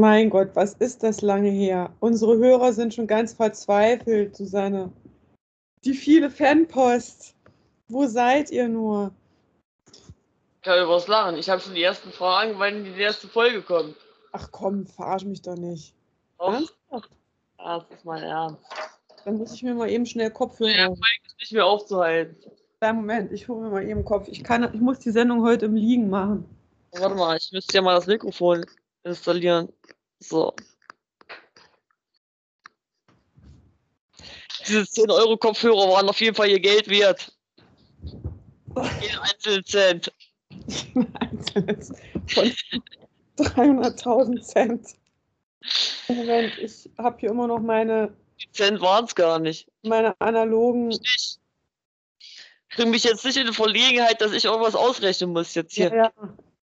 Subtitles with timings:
[0.00, 1.92] Mein Gott, was ist das lange her?
[2.00, 4.90] Unsere Hörer sind schon ganz verzweifelt, Susanne.
[5.84, 7.34] Die viele Fanpost.
[7.88, 9.12] Wo seid ihr nur?
[9.92, 11.36] Ich kann über was lachen.
[11.36, 13.94] Ich habe schon die ersten Fragen, wann die erste Folge kommt.
[14.32, 15.94] Ach komm, verarsch mich doch nicht.
[16.38, 16.54] Doch.
[16.54, 17.10] Ernsthaft?
[17.58, 18.62] Ja, das ist mein Ernst.
[19.26, 20.72] Dann muss ich mir mal eben schnell Kopfhörer.
[20.72, 22.36] Der Folge ist nicht mehr aufzuhalten.
[22.80, 24.28] Kleinen Moment, ich hole mir mal eben Kopf.
[24.28, 26.48] Ich, kann, ich muss die Sendung heute im Liegen machen.
[26.92, 28.64] Warte mal, ich müsste ja mal das Mikrofon
[29.04, 29.72] installieren.
[30.18, 30.54] So.
[34.66, 37.32] Diese 10 Euro Kopfhörer waren auf jeden Fall ihr Geld wert.
[39.00, 40.12] Jeden einzelnen Cent.
[41.18, 41.92] Einzelnes
[42.28, 42.52] von
[43.38, 44.88] 300.000 Cent.
[46.08, 49.68] Moment, ich habe hier immer noch meine, Die Cent waren es gar nicht.
[49.82, 50.90] meine analogen.
[50.90, 51.38] Ich
[52.76, 55.88] bringe mich jetzt nicht in die Verlegenheit, dass ich irgendwas ausrechnen muss jetzt hier.
[55.88, 56.12] Ja, ja.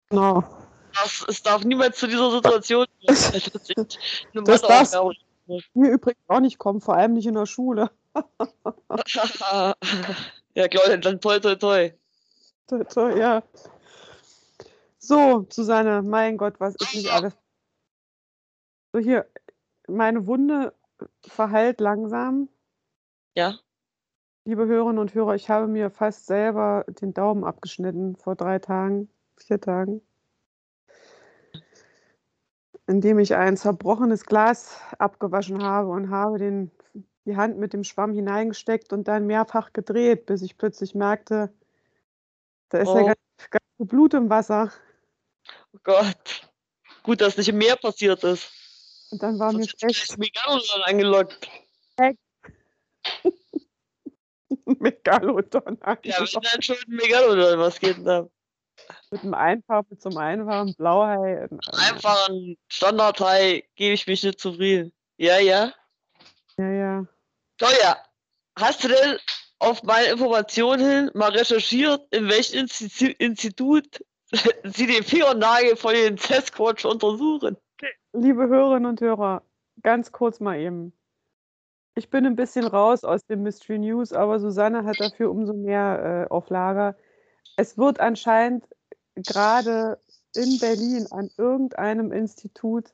[0.10, 0.61] Genau.
[0.94, 3.18] Das, es darf niemals zu dieser Situation kommen,
[4.34, 5.16] eine Das Matheaufgabe-
[5.74, 7.92] Mir übrigens auch nicht kommen, vor allem nicht in der Schule.
[10.56, 11.92] ja, Claudia, dann toi toi toi.
[12.68, 13.44] Toi, toi, Ja.
[15.04, 17.34] So, Susanne, mein Gott, was ist nicht alles?
[18.94, 19.26] So, hier,
[19.88, 20.74] meine Wunde
[21.26, 22.50] verheilt langsam.
[23.34, 23.56] Ja?
[24.46, 29.10] Liebe Hörerinnen und Hörer, ich habe mir fast selber den Daumen abgeschnitten vor drei Tagen,
[29.38, 30.02] vier Tagen,
[32.92, 36.72] indem ich ein zerbrochenes Glas abgewaschen habe und habe den,
[37.26, 41.54] die Hand mit dem Schwamm hineingesteckt und dann mehrfach gedreht, bis ich plötzlich merkte,
[42.70, 43.06] da ist ja Oh.
[43.06, 43.18] ganz,
[43.50, 44.72] ganz viel Blut im Wasser.
[45.74, 46.52] Oh Gott.
[47.04, 48.52] Gut, dass nicht im Meer passiert ist.
[49.12, 50.18] Und dann war mir Sonst schlecht.
[50.18, 51.50] Megalodon angelockt.
[54.66, 55.80] Megalodon.
[56.04, 58.28] Ja, wenn dann schon Megalodon, was geht denn da?
[59.12, 61.48] Mit einem Einfach, mit so einem einfachen Blauhai.
[61.74, 64.94] Einfach ein Standardhai gebe ich mich nicht zufrieden.
[65.18, 65.74] Ja, ja.
[66.58, 67.06] Ja, ja.
[67.58, 67.98] Claudia,
[68.58, 69.18] hast du denn
[69.60, 74.04] auf meine Informationen hin mal recherchiert, in welchem Institu Institut
[74.64, 77.58] sie den Fingernagel von den Sasquatch untersuchen?
[78.14, 79.44] Liebe Hörerinnen und Hörer,
[79.82, 80.94] ganz kurz mal eben.
[81.96, 86.28] Ich bin ein bisschen raus aus dem Mystery News, aber Susanne hat dafür umso mehr
[86.28, 86.96] äh, auf Lager.
[87.56, 88.66] Es wird anscheinend
[89.16, 90.00] gerade
[90.36, 92.94] in Berlin an irgendeinem Institut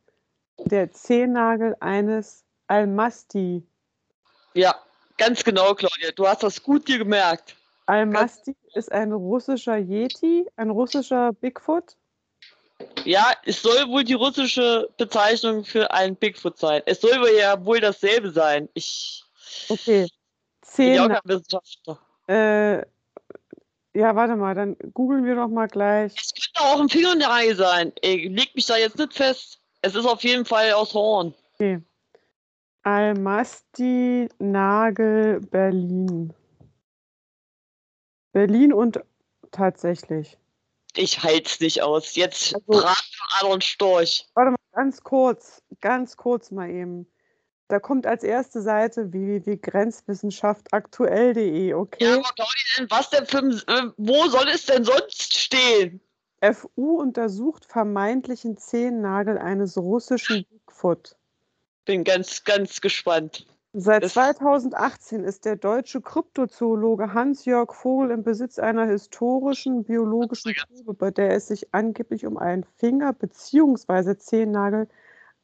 [0.66, 3.64] der Zehennagel eines Almasti.
[4.54, 4.76] Ja,
[5.18, 6.12] ganz genau, Claudia.
[6.16, 7.56] Du hast das gut dir gemerkt.
[7.86, 11.96] Almasti ist ein russischer Yeti, ein russischer Bigfoot.
[13.06, 16.82] Ja, es soll wohl die russische Bezeichnung für einen Bigfoot sein.
[16.86, 18.68] Es soll ja wohl dasselbe sein.
[18.74, 19.24] Ich
[19.70, 20.02] Okay.
[20.02, 20.10] bin
[20.62, 22.00] Zehn, ja auch kein Wissenschaftler.
[22.28, 22.86] äh,
[23.98, 26.14] ja, warte mal, dann googeln wir doch mal gleich.
[26.16, 27.92] Es könnte auch ein Fingernagel sein.
[28.02, 29.60] Ich leg mich da jetzt nicht fest.
[29.82, 31.34] Es ist auf jeden Fall aus Horn.
[32.84, 36.34] Almasti Nagel Berlin.
[38.34, 39.00] Berlin und
[39.52, 40.38] tatsächlich.
[40.96, 42.16] Ich halt's nicht aus.
[42.16, 44.28] Jetzt Also- Brat für anderen Storch.
[44.36, 47.08] Warte mal, ganz kurz, ganz kurz mal eben.
[47.70, 52.04] Da kommt als erste Seite www.grenzwissenschaftaktuell.de, okay?
[52.04, 56.00] Ja, aber Claudia, was denn für ein, äh, wo soll es denn sonst stehen?
[56.42, 61.16] FU untersucht vermeintlichen Zehennagel eines russischen Bigfoot.
[61.86, 63.48] Bin ganz, ganz gespannt.
[63.74, 70.94] Seit Das- 2018 ist der deutsche Kryptozoologe Hans-Jörg Vogel im Besitz einer historischen biologischen Probe,
[70.94, 74.16] bei der es sich angeblich um einen Finger- bzw.
[74.18, 74.88] Zehennagel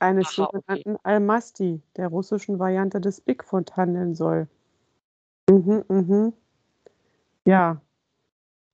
[0.04, 0.58] eines Aha, okay.
[0.58, 4.48] sogenannten Almasti, der russischen Variante des Bigfoot, handeln soll.
[5.50, 6.34] Mhm, mhm.
[7.46, 7.82] Ja.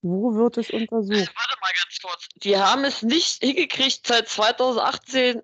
[0.02, 1.34] Wo wird es untersucht?
[1.36, 2.28] Warte mal ganz kurz.
[2.38, 5.42] Die haben es nicht hingekriegt, seit 2018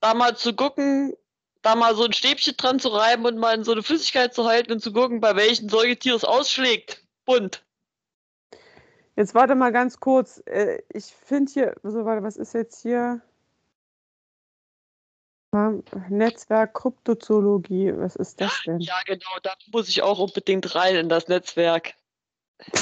[0.00, 1.14] da mal zu gucken,
[1.62, 4.46] da mal so ein Stäbchen dran zu reiben und mal in so eine Flüssigkeit zu
[4.46, 7.04] halten und zu gucken, bei welchen Säugetier es ausschlägt.
[7.26, 7.62] Bunt.
[9.16, 10.42] Jetzt warte mal ganz kurz.
[10.46, 13.20] Äh, Ich finde hier, so warte, was ist jetzt hier?
[15.52, 18.78] Netzwerk Kryptozoologie, was ist das denn?
[18.78, 21.94] Ja, genau, da muss ich auch unbedingt rein in das Netzwerk.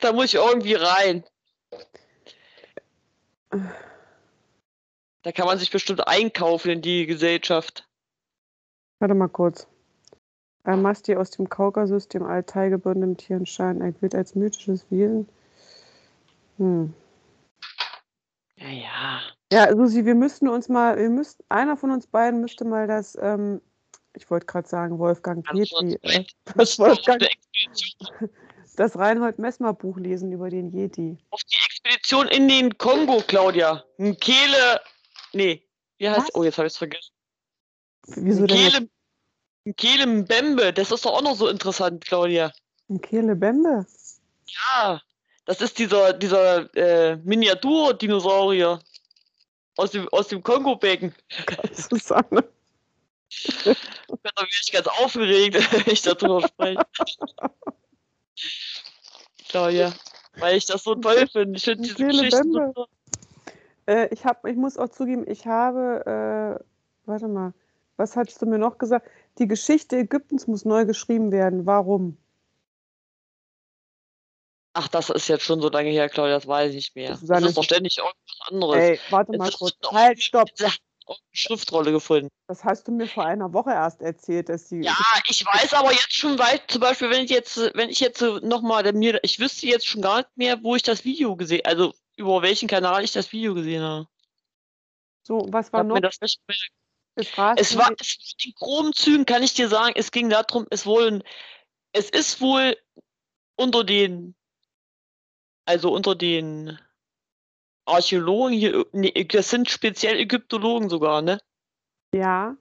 [0.00, 1.24] da muss ich irgendwie rein.
[5.22, 7.88] Da kann man sich bestimmt einkaufen in die Gesellschaft.
[9.00, 9.66] Warte mal kurz.
[10.62, 15.28] Almasti aus dem Kaukasus, dem Altaigebirnen, dem Tierenschein, ein gilt als mythisches Wesen.
[16.58, 16.94] Hm.
[18.60, 19.20] Ja, ja.
[19.52, 23.16] Ja, Susi, wir müssten uns mal, wir müssten, einer von uns beiden müsste mal das,
[23.20, 23.60] ähm,
[24.14, 26.24] ich wollte gerade sagen, Wolfgang Petri, äh,
[26.56, 27.22] das Wolfgang,
[28.76, 31.16] das Reinhold Messmer Buch lesen über den Yeti.
[31.30, 33.84] auf die Expedition in den Kongo, Claudia.
[33.98, 34.80] Ein Kehle
[35.32, 35.62] Nee,
[35.98, 36.28] wie heißt.
[36.28, 36.34] Was?
[36.34, 37.12] Oh, jetzt habe ich es vergessen.
[38.06, 38.72] Wieso denn jetzt?
[38.74, 42.52] Kehle, Kehle Mbembe, das ist doch auch noch so interessant, Claudia.
[42.88, 43.86] ein Kelebembe?
[44.46, 45.00] Ja,
[45.48, 48.80] das ist dieser, dieser äh, Miniatur-Dinosaurier
[49.78, 51.14] aus dem, aus dem Kongo-Becken.
[51.72, 52.44] Susanne.
[53.64, 53.72] Da
[54.36, 56.82] bin ich ganz aufgeregt, wenn ich darüber spreche.
[59.48, 59.94] Claudia,
[60.36, 61.56] weil ich das so toll finde.
[61.56, 62.86] Ich finde diese Geschichten so toll.
[63.86, 66.62] Äh, ich, hab, ich muss auch zugeben, ich habe, äh,
[67.06, 67.54] warte mal,
[67.96, 69.08] was hattest du mir noch gesagt?
[69.38, 71.64] Die Geschichte Ägyptens muss neu geschrieben werden.
[71.64, 72.18] Warum?
[74.80, 77.10] Ach, das ist jetzt schon so lange her, Claudia, das weiß ich nicht mehr.
[77.10, 78.76] Das Susanne, ist doch ständig irgendwas anderes.
[78.76, 79.74] Ey, warte mal ist kurz.
[79.90, 80.48] Halt, stopp.
[80.60, 80.72] eine
[81.32, 82.28] Schriftrolle gefunden.
[82.46, 84.82] Das hast du mir vor einer Woche erst erzählt, dass die.
[84.82, 84.96] Ja,
[85.26, 88.92] ich weiß aber jetzt schon weit, zum Beispiel, wenn ich jetzt, wenn ich jetzt nochmal
[88.92, 92.42] mir, ich wüsste jetzt schon gar nicht mehr, wo ich das Video gesehen, also über
[92.42, 94.06] welchen Kanal ich das Video gesehen habe.
[95.24, 95.98] So, was war noch?
[95.98, 96.18] das.
[97.16, 100.68] Es war, Es war es, in groben Zügen, kann ich dir sagen, es ging darum,
[100.70, 101.20] es wohl,
[101.90, 102.76] es ist wohl
[103.56, 104.36] unter den,
[105.68, 106.78] also unter den
[107.84, 111.40] Archäologen hier, nee, das sind speziell Ägyptologen sogar, ne?
[112.14, 112.56] Ja,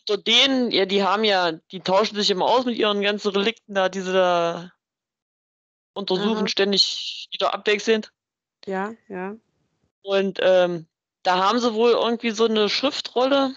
[0.00, 3.74] Unter denen, ja, die haben ja, die tauschen sich immer aus mit ihren ganzen Relikten
[3.74, 4.72] da, diese da
[5.94, 6.48] untersuchen Aha.
[6.48, 8.12] ständig wieder abwechselnd.
[8.66, 9.36] ja, ja.
[10.02, 10.88] Und ähm,
[11.22, 13.54] da haben sie wohl irgendwie so eine Schriftrolle,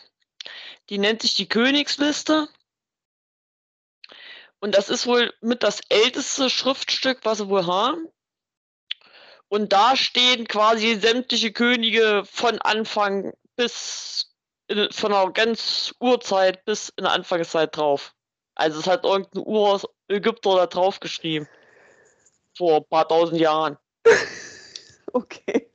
[0.92, 2.48] die nennt sich die Königsliste.
[4.60, 8.08] Und das ist wohl mit das älteste Schriftstück, was sie wohl haben.
[9.56, 14.36] Und da stehen quasi sämtliche Könige von Anfang bis
[14.68, 18.14] in, von einer ganz Urzeit bis in der Anfangszeit drauf.
[18.56, 21.48] Also es hat irgendein Ur-Ägypter da drauf geschrieben.
[22.58, 23.78] Vor ein paar tausend Jahren.
[25.14, 25.72] Okay.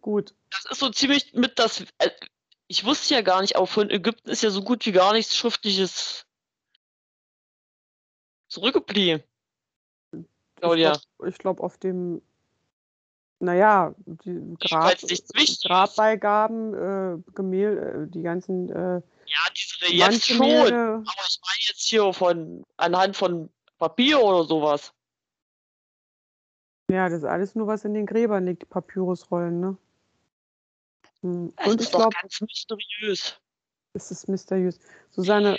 [0.00, 0.36] Gut.
[0.50, 1.80] Das ist so ziemlich mit das.
[1.98, 2.10] äh,
[2.68, 5.36] Ich wusste ja gar nicht, aber von Ägypten ist ja so gut wie gar nichts
[5.36, 6.24] Schriftliches
[8.46, 9.24] zurückgeblieben.
[10.54, 10.92] Claudia.
[10.92, 12.22] Ich glaube, glaub, auf dem,
[13.40, 14.96] naja, die Grab.
[15.62, 20.40] Grabbeigaben, äh, Gemälde, äh, die ganzen äh, Ja, diese jetzt schon.
[20.46, 24.92] Aber ich meine jetzt hier von anhand von Papier oder sowas.
[26.90, 29.76] Ja, das ist alles nur, was in den Gräbern liegt, die Papyrusrollen, ne?
[31.22, 33.40] Hm, Das Und ist ich doch ganz mysteriös.
[33.94, 34.78] es ist mysteriös.
[35.10, 35.58] Susanne,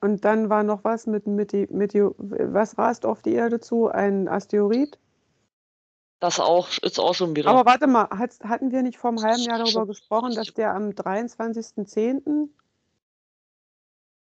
[0.00, 3.88] und dann war noch was mit Mete- Meteo, was rast auf die Erde zu?
[3.88, 4.98] Ein Asteroid?
[6.20, 7.50] Das auch ist auch schon wieder.
[7.50, 10.74] Aber warte mal, hat, hatten wir nicht vor einem halben Jahr darüber gesprochen, dass der
[10.74, 12.48] am 23.10.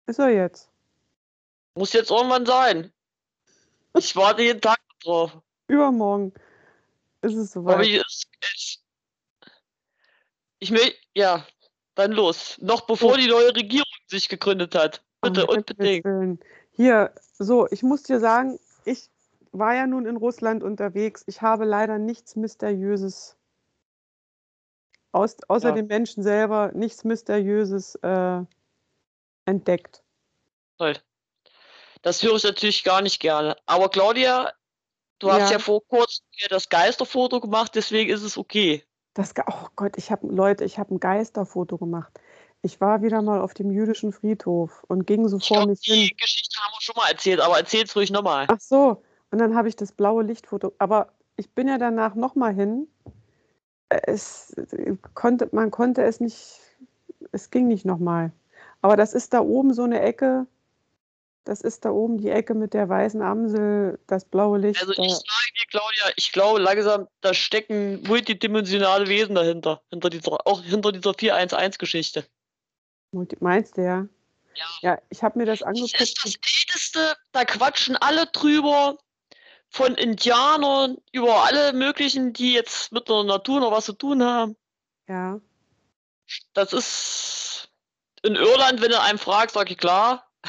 [0.07, 0.69] ist er jetzt?
[1.75, 2.93] Muss jetzt irgendwann sein.
[3.97, 5.39] Ich warte jeden Tag drauf.
[5.69, 6.33] Übermorgen
[7.23, 7.87] ist es Aber soweit.
[7.87, 8.85] ich, es, es,
[10.59, 11.47] ich will, ja,
[11.95, 12.59] dann los.
[12.61, 13.17] Noch bevor So.
[13.17, 15.03] die neue Regierung sich gegründet hat.
[15.21, 16.45] Bitte Himmels unbedingt.
[16.73, 19.09] Hier, so, ich muss dir sagen, ich
[19.53, 21.25] war ja nun in Russland unterwegs.
[21.27, 23.37] Ich habe leider nichts Mysteriöses,
[25.13, 25.75] aus, außer Ja.
[25.75, 28.43] dem Menschen selber, nichts Mysteriöses äh,
[29.47, 30.03] entdeckt.
[30.79, 30.97] Toll.
[32.03, 33.57] Das höre ich natürlich gar nicht gerne.
[33.67, 34.53] Aber Claudia,
[35.19, 35.57] du hast Ja.
[35.57, 38.85] ja vor kurzem das Geisterfoto gemacht, deswegen ist es okay.
[39.15, 42.13] Das, oh Gott, ich habe, Leute, ich habe ein Geisterfoto gemacht.
[42.63, 45.95] Ich war wieder mal auf dem jüdischen Friedhof und ging so Ich vor mich hin.
[45.95, 48.47] die Geschichte haben wir schon mal erzählt, aber erzähl's ruhig nochmal.
[48.49, 50.73] Ach so, und dann habe ich das blaue Lichtfoto.
[50.79, 52.89] Aber ich bin ja danach nochmal hin.
[53.89, 56.61] Es äh, konnte, man konnte es nicht,
[57.33, 58.33] es ging nicht nochmal.
[58.83, 60.47] Aber das ist da oben so eine Ecke.
[61.45, 64.81] Das ist da oben die Ecke mit der weißen Amsel, das blaue Licht.
[64.83, 69.81] Also ich sage dir, Claudia, ich glaube langsam, da stecken multidimensionale Wesen dahinter.
[69.91, 72.27] Hinter dieser, auch hinter dieser 411-Geschichte.
[73.13, 74.07] Multi- Meinst du ja?
[74.55, 74.67] Ja.
[74.83, 76.01] Ja, ich habe mir das Das angeguckt.
[76.01, 78.99] ist das Älteste, da quatschen alle drüber.
[79.71, 84.57] Von Indianern über alle möglichen, die jetzt mit der Natur noch was zu tun haben.
[85.09, 85.41] Ja.
[86.55, 87.71] Das ist
[88.23, 90.27] in Irland, wenn du einen fragst, sag ich klar.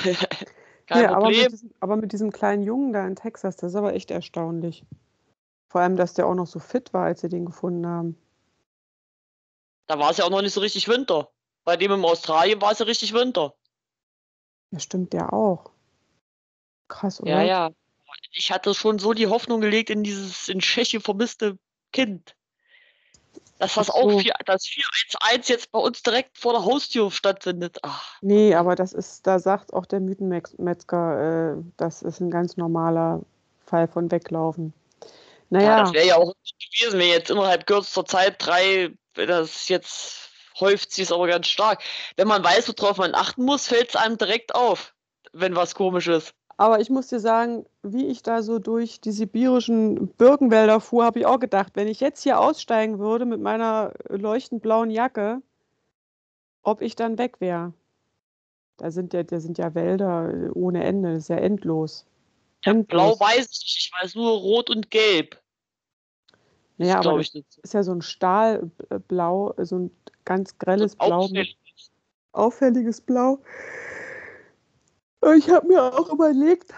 [0.88, 1.43] Kein Ja, aber Problem.
[1.43, 4.85] mit, diesem, aber mit diesem kleinen Jungen da in Texas, das ist aber echt erstaunlich.
[5.69, 8.17] Vor allem, dass der auch noch so fit war, als sie den gefunden haben.
[9.85, 11.29] Da war es ja auch noch nicht so richtig Winter.
[11.63, 13.53] Bei dem in Australien war es ja richtig Winter.
[14.71, 15.71] Das stimmt ja auch.
[16.88, 17.29] Krass, oder?
[17.29, 17.71] Ja, ja.
[18.31, 21.57] Ich hatte schon so die Hoffnung gelegt in dieses in Tschechien vermisste
[21.91, 22.35] Kind.
[23.59, 24.19] Dass das auch so.
[24.19, 27.77] vier, das 411 jetzt bei uns direkt vor der Haustür stattfindet.
[27.83, 32.55] Ach, Nee, aber das ist, da sagt auch der Mythenmetzger, äh, das ist ein ganz
[32.55, 33.21] normaler
[33.65, 34.73] Fall von Weglaufen.
[35.49, 35.77] Naja.
[35.77, 36.33] Ja, das wäre ja auch
[36.71, 41.81] gewesen, wenn jetzt innerhalb kürzester Zeit drei, das jetzt häuft sich aber ganz stark.
[42.15, 44.93] Wenn man weiß, worauf man achten muss, fällt es einem direkt auf,
[45.33, 46.33] wenn was komisch ist.
[46.59, 51.19] Aber ich muss dir sagen, wie ich da so durch die sibirischen Birkenwälder fuhr, habe
[51.19, 55.41] ich auch gedacht, wenn ich jetzt hier aussteigen würde mit meiner leuchtend blauen Jacke,
[56.61, 57.71] ob ich dann weg wäre.
[58.75, 62.05] Da sind ja, da sind ja Wälder ohne Ende, das ist ja endlos.
[62.65, 63.17] endlos.
[63.17, 65.41] Blau weiß ich, ich weiß nur rot und gelb.
[66.77, 67.57] Ja, aber das ich nicht.
[67.59, 69.91] ist ja so ein Stahlblau, so ein
[70.25, 71.57] ganz grelles Blau mit Auffällig.
[72.33, 73.39] auffälliges Blau.
[75.35, 76.73] Ich habe mir auch überlegt,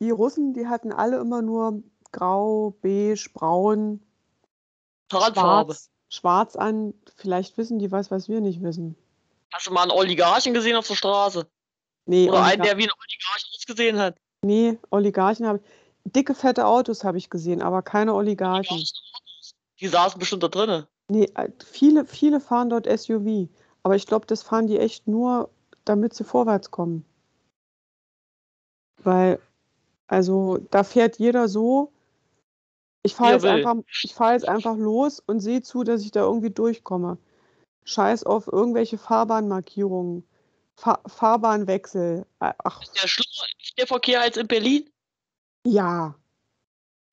[0.00, 4.00] die Russen, die hatten alle immer nur grau, beige, braun,
[5.08, 5.74] Tarnfarbe.
[5.74, 6.94] schwarz, schwarz an.
[7.16, 8.96] Vielleicht wissen die was, was wir nicht wissen.
[9.52, 11.46] Hast du mal einen Oligarchen gesehen auf der Straße?
[12.06, 14.16] Nee, Oder einen, Oligar der wie ein Oligarch ausgesehen hat?
[14.42, 16.12] nee Oligarchen habe ich.
[16.12, 18.82] Dicke, fette Autos habe ich gesehen, aber keine Oligarchen.
[19.78, 20.86] Die saßen bestimmt da drinnen.
[21.08, 23.48] Nee, äh, viele, viele fahren dort SUV.
[23.84, 25.50] Aber ich glaube, das fahren die echt nur,
[25.84, 27.04] damit sie vorwärts kommen.
[29.04, 29.40] Weil,
[30.06, 31.92] also, da fährt jeder so.
[33.02, 36.20] Ich fahre jetzt, einfach, ich fahr jetzt einfach los und sehe zu, dass ich da
[36.20, 37.18] irgendwie durchkomme.
[37.84, 40.24] Scheiß auf irgendwelche Fahrbahnmarkierungen,
[40.76, 42.24] Fa Fahrbahnwechsel.
[42.38, 44.88] Ach, Ist der schlimmer ist der Verkehr als in Berlin?
[45.64, 46.14] ja.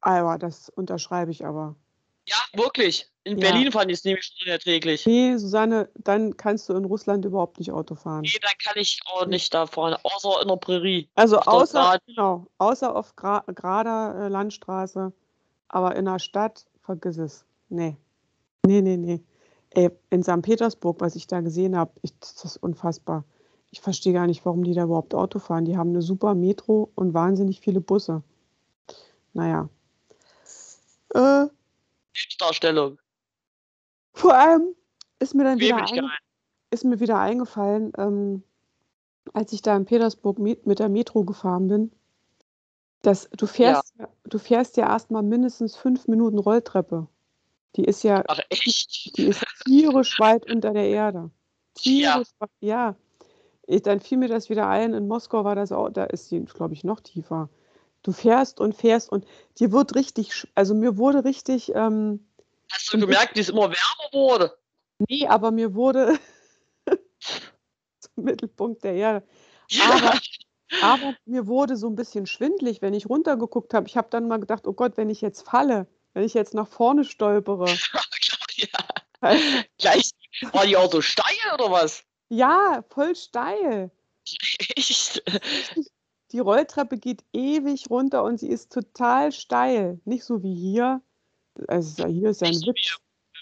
[0.01, 1.75] Aber das unterschreibe ich aber.
[2.29, 3.09] Ja, wirklich.
[3.23, 3.51] In Ja.
[3.51, 5.05] Berlin fand ich es nämlich schon unerträglich.
[5.05, 8.21] Nee, Susanne, dann kannst du in Russland überhaupt nicht Auto fahren.
[8.21, 11.09] Nee, dann kann ich auch nicht da fahren, außer in der Prärie.
[11.15, 15.11] Also außer, genau, außer auf gra gerader äh, Landstraße,
[15.67, 17.45] aber in der Stadt, vergiss es.
[17.69, 17.97] Nee.
[18.65, 19.23] Nee, nee, nee.
[19.71, 20.41] Ey, in St.
[20.41, 23.23] Petersburg, was ich da gesehen habe, das ist unfassbar.
[23.71, 25.65] Ich verstehe gar nicht, warum die da überhaupt Auto fahren.
[25.65, 28.23] Die haben eine super Metro und wahnsinnig viele Busse.
[29.33, 29.69] Naja.
[31.13, 31.45] Äh,
[32.39, 32.99] Darstellung.
[34.13, 34.75] vor allem
[35.19, 36.09] ist mir dann wieder, ein,
[36.71, 38.43] ist mir wieder eingefallen, ähm,
[39.33, 41.91] als ich da in Petersburg mit, mit der Metro gefahren bin,
[43.01, 43.93] dass du fährst,
[44.23, 47.07] du fährst ja erstmal mindestens fünf Minuten Rolltreppe.
[47.75, 49.17] Die ist ja, Ach, echt?
[49.17, 51.29] die ist tierisch weit unter der Erde.
[51.77, 52.13] Ja.
[52.13, 52.95] Tierisch weit, ja.
[53.67, 56.43] Ich, dann fiel mir das wieder ein, in Moskau war das auch, da ist die,
[56.43, 57.49] glaube ich, noch tiefer.
[58.01, 59.25] Du fährst und fährst und
[59.59, 62.25] dir wird richtig, also mir wurde richtig, ähm,
[62.71, 64.59] Hast du gemerkt, wie es immer wärmer wurde?
[65.07, 66.19] nee, aber mir wurde
[67.99, 69.27] zum Mittelpunkt der Erde.
[69.89, 70.19] Aber,
[70.81, 73.87] aber mir wurde so ein bisschen schwindlig, wenn ich runtergeguckt habe.
[73.87, 76.67] Ich habe dann mal gedacht, oh Gott, wenn ich jetzt falle, wenn ich jetzt nach
[76.67, 77.65] vorne stolpere.
[78.55, 79.37] ja.
[79.77, 80.11] Gleich.
[80.53, 82.03] War die auch so steil oder was?
[82.29, 83.91] Ja, voll steil.
[84.75, 85.23] Echt?
[86.31, 89.99] Die Rolltreppe geht ewig runter und sie ist total steil.
[90.05, 91.01] Nicht so wie hier.
[91.67, 92.99] Also hier ist ja ein Nicht Witz.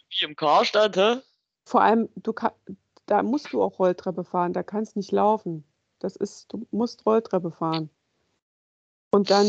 [0.09, 1.17] Wie im Karstadt, hä?
[1.65, 2.55] Vor allem, du ka-
[3.05, 5.63] da musst du auch Rolltreppe fahren, da kannst nicht laufen.
[5.99, 7.89] Das ist, du musst Rolltreppe fahren.
[9.11, 9.47] Und dann,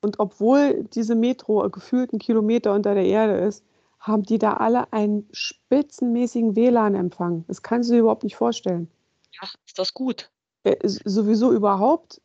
[0.00, 3.64] und obwohl diese Metro gefühlt einen Kilometer unter der Erde ist,
[4.00, 7.44] haben die da alle einen spitzenmäßigen WLAN-Empfang.
[7.48, 8.90] Das kannst du dir überhaupt nicht vorstellen.
[9.32, 10.30] Ja, ist das gut?
[10.64, 12.20] Äh, sowieso überhaupt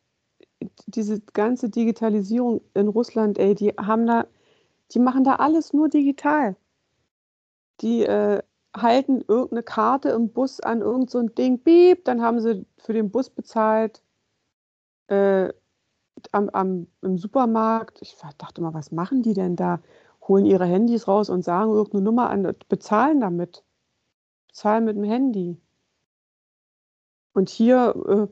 [0.86, 4.26] diese ganze Digitalisierung in Russland, ey, die haben da,
[4.92, 6.56] die machen da alles nur digital.
[7.80, 8.42] Die äh,
[8.76, 12.92] halten irgendeine Karte im Bus an irgend so ein Ding, piep, dann haben sie für
[12.92, 14.02] den Bus bezahlt.
[15.08, 15.52] Äh,
[16.32, 19.80] am, am, Im Supermarkt, ich dachte mal, was machen die denn da?
[20.26, 23.62] Holen ihre Handys raus und sagen irgendeine Nummer an, bezahlen damit.
[24.48, 25.60] Bezahlen mit dem Handy.
[27.34, 28.30] Und hier,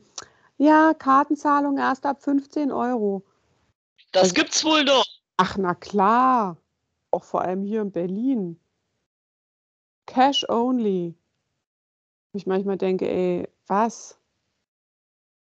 [0.59, 3.25] äh, ja, Kartenzahlung erst ab 15 Euro.
[4.13, 5.05] Das Also- gibt's wohl noch.
[5.37, 6.57] Ach, na klar.
[7.11, 8.59] Auch vor allem hier in Berlin.
[10.07, 11.15] Cash only.
[12.33, 14.19] Ich manchmal denke, ey, was?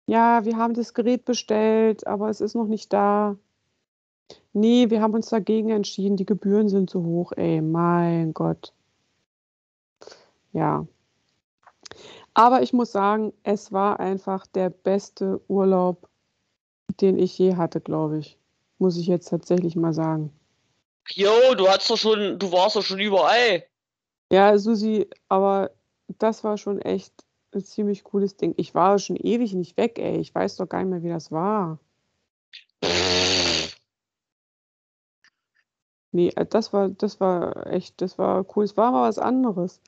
[0.06, 3.36] Ja, wir haben das Gerät bestellt, aber es ist noch nicht da.
[4.52, 6.16] Nee, wir haben uns dagegen entschieden.
[6.16, 8.74] Die Gebühren sind zu hoch, ey, mein Gott.
[10.52, 10.86] Ja.
[12.34, 16.08] Aber ich muss sagen, es war einfach der beste Urlaub,
[17.00, 18.39] den ich je hatte, glaube ich.
[18.80, 20.32] Muss ich jetzt tatsächlich mal sagen.
[21.10, 23.62] Jo, du hast doch schon, du warst doch schon überall.
[24.32, 25.70] Ja, Susi, aber
[26.18, 27.12] das war schon echt
[27.52, 28.54] ein ziemlich cooles Ding.
[28.56, 30.16] Ich war schon ewig nicht weg, ey.
[30.16, 31.78] Ich weiß doch gar nicht mehr, wie das war.
[36.12, 38.64] Nee, äh, das war, das war echt, das war cool.
[38.64, 39.82] Es war mal was anderes.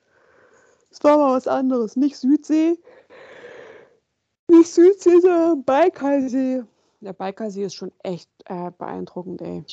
[0.91, 1.95] Es war mal was anderes.
[1.95, 2.77] Nicht Südsee.
[4.47, 6.63] Nicht Südsee, sondern Baikalsee.
[7.03, 9.65] Der Baikalsee ist schon echt äh, beeindruckend, ey.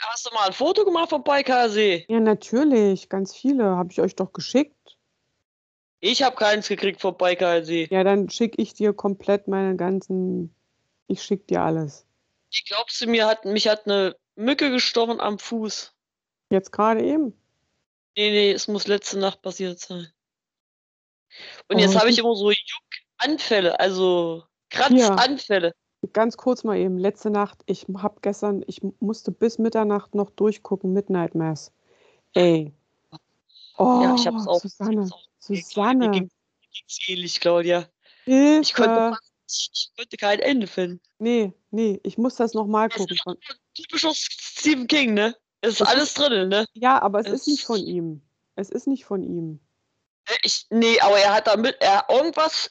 [0.00, 2.06] Hast du mal ein Foto gemacht vom Baikalsee?
[2.08, 3.10] Ja, natürlich.
[3.10, 3.76] Ganz viele.
[3.76, 4.96] Habe ich euch doch geschickt.
[6.00, 7.88] Ich habe keins gekriegt vom Baikalsee.
[7.90, 10.54] Ja, dann schicke ich dir komplett meine ganzen.
[11.08, 12.06] Ich schicke dir alles.
[12.50, 15.92] Ich glaubst du mir, hat, mich hat eine Mücke gestochen am Fuß.
[16.48, 17.34] Jetzt gerade eben.
[18.16, 20.10] Nee, nee, es muss letzte Nacht passiert sein.
[21.68, 25.74] Und Oh, jetzt habe ich immer so Juckanfälle, also Kratzanfälle.
[26.12, 26.96] Ganz kurz mal eben.
[26.98, 27.58] Letzte Nacht.
[27.66, 28.62] Ich habe gestern.
[28.66, 30.92] Ich musste bis Mitternacht noch durchgucken.
[30.92, 31.72] Midnight Mass.
[32.34, 32.72] Ey.
[33.76, 34.60] Oh, Ja, ich hab's auch.
[34.60, 34.92] Susanne.
[34.92, 35.28] Ich hab's auch.
[35.38, 36.08] Susanne.
[36.08, 36.32] mir ging's
[37.08, 37.88] ähnlich, Claudia.
[38.24, 38.60] Hilfe.
[38.62, 39.16] Ich konnte,
[39.48, 41.00] ich konnte kein Ende finden.
[41.18, 41.98] Nee, nee.
[42.04, 43.16] Ich muss das nochmal gucken.
[43.74, 45.34] typischer Stephen King, ne?
[45.60, 46.66] Es ist Das alles drin, ne?
[46.74, 48.22] ja, aber es Es- ist nicht von ihm.
[48.54, 49.58] Es ist nicht von ihm.
[50.42, 52.70] Ich, nee, aber er hat damit, er irgendwas,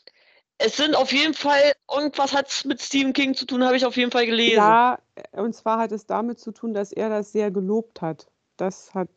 [0.60, 3.86] es sind auf jeden Fall, irgendwas hat es mit Stephen King zu tun, habe ich
[3.86, 4.58] auf jeden Fall gelesen.
[4.58, 5.00] Ja,
[5.34, 8.28] und zwar hat es damit zu tun, dass er das sehr gelobt hat.
[8.58, 9.10] Das hat,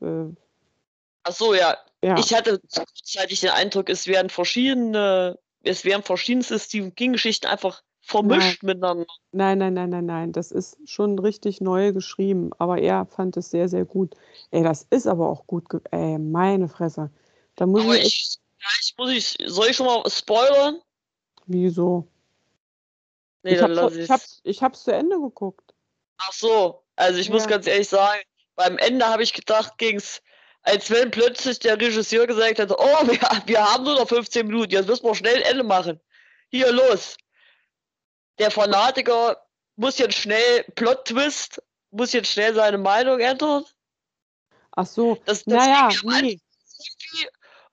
[0.00, 0.24] äh,
[1.22, 1.76] Ach so, ja.
[2.02, 2.18] ja.
[2.18, 8.62] Ich hatte kurzzeitig den Eindruck, es werden verschiedene, es werden verschiedenste Stephen King-Geschichten einfach vermischt
[8.62, 9.06] miteinander.
[9.32, 10.32] Nein, nein, nein, nein, nein.
[10.32, 12.50] Das ist schon richtig neu geschrieben.
[12.58, 14.14] Aber er fand es sehr, sehr gut.
[14.50, 15.64] Ey, das ist aber auch gut.
[15.90, 17.10] Ey, meine Fresse.
[17.56, 18.38] Da muss Aber ich ich,
[18.80, 20.80] ich muss ich, soll ich schon mal spoilern?
[21.48, 22.06] Wieso?
[23.42, 25.74] Nee, ich, hab's, ich, ich hab's, ich hab's zu Ende geguckt.
[26.18, 27.50] Ach so, also ich muss Ja.
[27.50, 28.20] ganz ehrlich sagen,
[28.54, 30.20] beim Ende habe ich gedacht, ging's,
[30.62, 34.72] als wenn plötzlich der Regisseur gesagt hätte, oh, wir, wir haben nur noch 15 Minuten,
[34.72, 36.00] jetzt müssen wir schnell Ende machen.
[36.50, 37.16] Hier, los.
[38.38, 39.42] Der Fanatiker
[39.76, 43.64] muss jetzt schnell, Plot-Twist, muss jetzt schnell seine Meinung ändern.
[44.72, 45.16] Ach so.
[45.24, 45.88] Das, das Naja,
[46.20, 46.38] nee.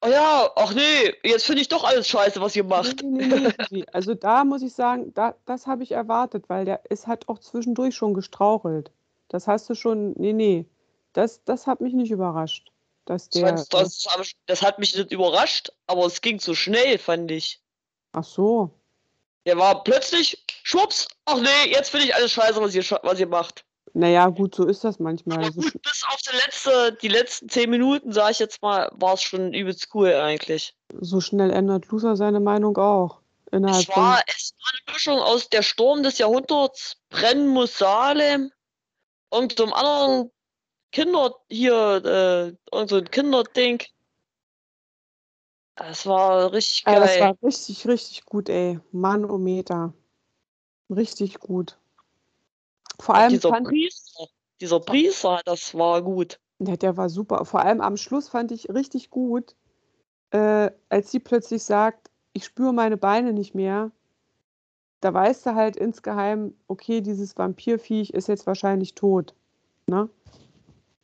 [0.06, 3.02] Oh ja, ach nee, jetzt finde ich doch alles scheiße, was ihr macht.
[3.04, 3.86] Nee, nee, nee.
[3.92, 7.40] Also da muss ich sagen, da, das habe ich erwartet, weil der ist hat auch
[7.40, 8.92] zwischendurch schon gestrauchelt.
[9.28, 10.14] Das hast du schon.
[10.18, 10.66] Nee, nee.
[11.14, 12.72] Das, das hat mich nicht überrascht.
[13.06, 13.82] Dass Das, der.
[13.82, 17.60] das, ich- das hat mich nicht überrascht, aber es ging zu schnell, fand ich.
[18.14, 18.72] Ach so.
[19.46, 23.28] Der war plötzlich, schwupps, ach nee, jetzt finde ich alles scheiße, was ihr, was ihr
[23.28, 23.64] macht.
[23.98, 25.38] Naja, gut, so ist das manchmal.
[25.38, 29.14] Aber gut, bis auf die, letzte, die letzten zehn Minuten, sag ich jetzt mal, war
[29.14, 30.76] es schon übelst cool eigentlich.
[31.00, 33.22] so schnell ändert Loser seine Meinung auch.
[33.52, 38.52] Innerhalb Es war, es war eine Mischung aus der Sturm des Jahrhunderts, Brennen muss Salem,
[39.32, 40.32] irgendeinem anderen
[40.92, 43.82] Kinder, hier, äh, irgend so ein Kinderding.
[45.78, 46.86] Das war richtig.
[46.86, 47.22] Äh, das geil.
[47.22, 48.82] war richtig, richtig gut, ey.
[48.92, 49.94] Manometer.
[50.90, 51.78] Richtig gut.
[53.00, 54.26] Vor allem dieser fand Priester,
[54.62, 56.40] dieser Priester, das war gut.
[56.60, 57.46] Ja, der war super.
[57.46, 59.56] Vor allem am Schluss fand ich richtig gut,
[60.32, 63.92] äh, als sie plötzlich sagt, ich spüre meine Beine nicht mehr.
[65.02, 69.36] Da weißt du halt insgeheim, okay, dieses Vampirviech ist jetzt wahrscheinlich tot.
[69.88, 70.10] Ne?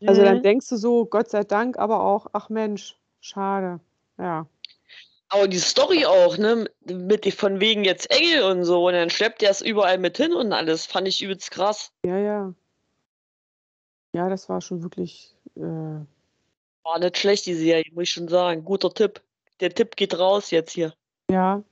[0.05, 0.43] Also dann Mhm.
[0.43, 3.79] denkst du so, Gott sei Dank, aber auch, ach Mensch, schade.
[4.17, 4.47] Ja.
[5.33, 6.69] Aber die Story auch, ne?
[6.85, 8.85] Mit von wegen jetzt Engel und so.
[8.87, 10.85] Und dann schleppt er es überall mit hin und alles.
[10.85, 11.91] Fand ich übelst krass.
[12.05, 12.53] Ja, ja.
[14.13, 15.33] Ja, das war schon wirklich.
[15.55, 18.65] Äh, War nicht schlecht, die Serie, muss ich schon sagen.
[18.65, 19.21] Guter Tipp.
[19.61, 20.93] Der Tipp geht raus jetzt hier.
[21.29, 21.63] ja.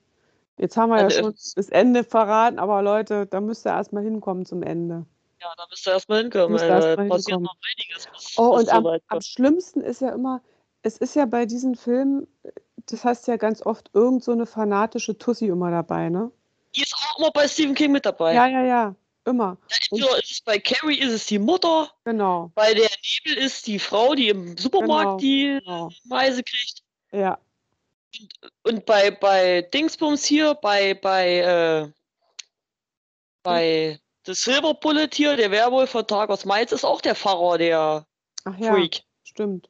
[0.57, 4.03] Jetzt haben wir ja Also, schon das Ende verraten, aber Leute, da müsst ihr erstmal
[4.03, 5.05] hinkommen zum Ende.
[5.39, 6.51] Ja, da müsst ihr erstmal hinkommen.
[6.51, 7.43] Müsst Äh, erst mal passiert hinkommen.
[7.45, 8.37] noch einiges.
[8.37, 10.41] Oh, und am, am schlimmsten ist ja immer,
[10.81, 12.27] es ist ja bei diesen Filmen,
[12.91, 16.31] das heißt ja ganz oft, irgend so eine fanatische Tussi immer dabei, ne?
[16.75, 18.33] Die ist auch immer bei Stephen King mit dabei.
[18.33, 19.57] Ja, ja, ja, immer.
[19.91, 22.89] Entweder ist es bei Carrie ist es die Mutter, Genau, bei der
[23.25, 25.17] Nebel ist die Frau, die im Supermarkt Genau.
[25.17, 25.89] die genau.
[26.05, 26.83] Meise kriegt.
[27.11, 27.39] Ja,
[28.63, 31.91] Und bei, bei Dingsbums hier, bei, bei, äh,
[33.43, 37.57] bei The Silver Bullet hier, der Werwolf von Tag aus Mainz, ist auch der Pfarrer,
[37.57, 38.05] der
[38.45, 39.01] ach ja, Freak.
[39.23, 39.69] stimmt.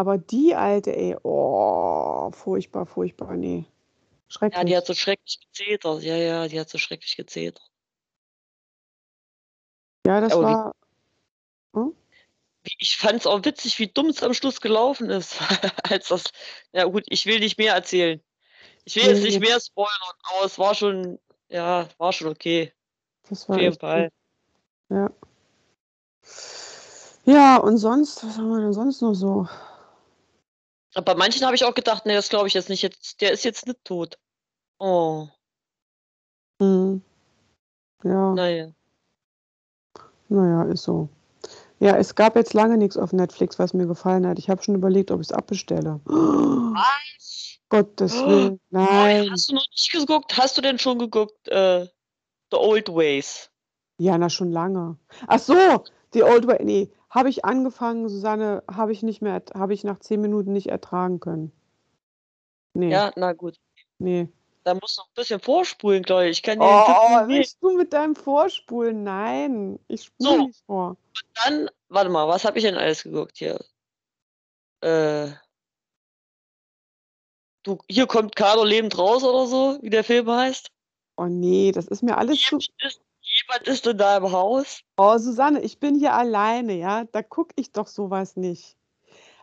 [0.00, 3.66] Aber die alte, ey, oh, furchtbar, furchtbar, nee.
[3.66, 4.64] Ja, Schrecklich.
[4.64, 6.02] die hat so schrecklich gezetert.
[6.02, 7.70] Ja, ja, die hat so schrecklich gezetert.
[10.06, 10.74] Ja, das die- war,
[11.74, 11.92] Wie-
[12.78, 15.36] Ich fand es auch witzig, wie dumm es am Schluss gelaufen ist.
[15.92, 16.24] Als das,
[16.72, 18.22] ja gut, ich will nicht mehr erzählen.
[18.86, 21.18] Ich will jetzt nicht mehr spoilern, aber es war schon,
[21.50, 22.72] ja, war schon okay.
[23.28, 24.10] das war Auf jeden Fall.
[24.88, 24.96] gut.
[24.96, 25.10] Ja.
[27.26, 29.46] Ja, und sonst, was haben wir denn sonst noch so?
[30.94, 32.82] Aber bei manchen habe ich auch gedacht, nee, das glaube ich jetzt nicht.
[32.82, 34.18] Jetzt, der ist jetzt nicht tot.
[34.78, 35.28] Oh,
[36.60, 37.02] Hm.
[38.02, 38.34] Ja.
[38.34, 38.68] naja.
[40.28, 41.08] Naja, ist so.
[41.80, 44.38] Ja, es gab jetzt lange nichts auf Netflix, was mir gefallen hat.
[44.38, 46.00] Ich habe schon überlegt, ob ich es abbestelle.
[46.04, 47.58] Was?
[47.70, 48.26] Gottes Oh.
[48.26, 48.60] Willen.
[48.70, 49.30] Nein.
[49.30, 50.36] Hast du noch nicht geguckt?
[50.36, 51.86] Hast du denn schon geguckt, äh,
[52.50, 53.48] The Old Ways?
[53.98, 54.96] Ja, na schon lange.
[55.26, 59.74] Ach so, The Old Way, nee, habe ich angefangen, Susanne, habe ich nicht mehr, habe
[59.74, 61.52] ich nach zehn Minuten nicht ertragen können.
[62.72, 62.90] Nee.
[62.90, 63.58] Ja, na gut.
[63.98, 64.28] Nee.
[64.62, 66.38] Da musst du ein bisschen vorspulen, glaube ich.
[66.38, 69.02] Ich kann oh, willst du mit deinem Vorspulen?
[69.02, 70.46] Nein, ich spule so.
[70.46, 70.90] nicht vor.
[70.90, 70.98] Und
[71.44, 73.58] dann, warte mal, was habe ich denn alles geguckt hier?
[74.82, 75.32] Äh,
[77.62, 80.70] du, hier kommt Carlo lebend raus oder so, wie der Film heißt.
[81.16, 82.56] Oh nee, das ist mir alles zu.
[82.56, 83.00] Ist,
[83.50, 84.82] jemand ist in deinem Haus.
[84.96, 87.04] Oh, Susanne, ich bin hier alleine, ja.
[87.04, 88.76] Da gucke ich doch sowas nicht.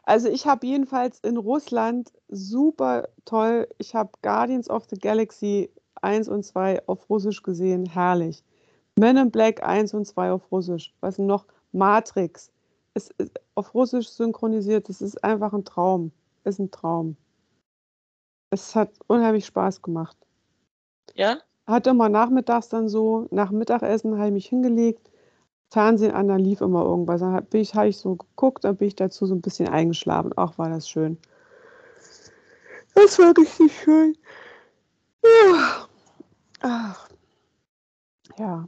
[0.04, 5.70] Also ich habe jedenfalls in Russland super toll, ich habe Guardians of the Galaxy
[6.02, 8.44] 1 und 2 auf Russisch gesehen, herrlich.
[8.96, 10.94] Men in Black 1 und 2 auf Russisch.
[11.02, 11.46] Was noch?
[11.74, 12.52] Matrix.
[12.94, 14.88] Es ist auf Russisch synchronisiert.
[14.90, 16.12] Das ist einfach ein Traum.
[16.46, 17.18] Ist ein Traum.
[18.50, 20.18] Es hat unheimlich Spaß gemacht.
[21.14, 21.38] Ja?
[21.68, 25.12] Hatte immer nachmittags dann so, nach Mittagessen habe ich mich hingelegt,
[25.70, 27.20] Fernsehen an, da lief immer irgendwas.
[27.20, 30.32] Dann habe ich, hab ich so geguckt, dann bin ich dazu so ein bisschen eingeschlafen.
[30.38, 31.18] Ach, war das schön.
[32.96, 34.18] Das war richtig schön.
[35.24, 35.88] Ja.
[36.62, 37.10] Ach.
[38.38, 38.68] Ja.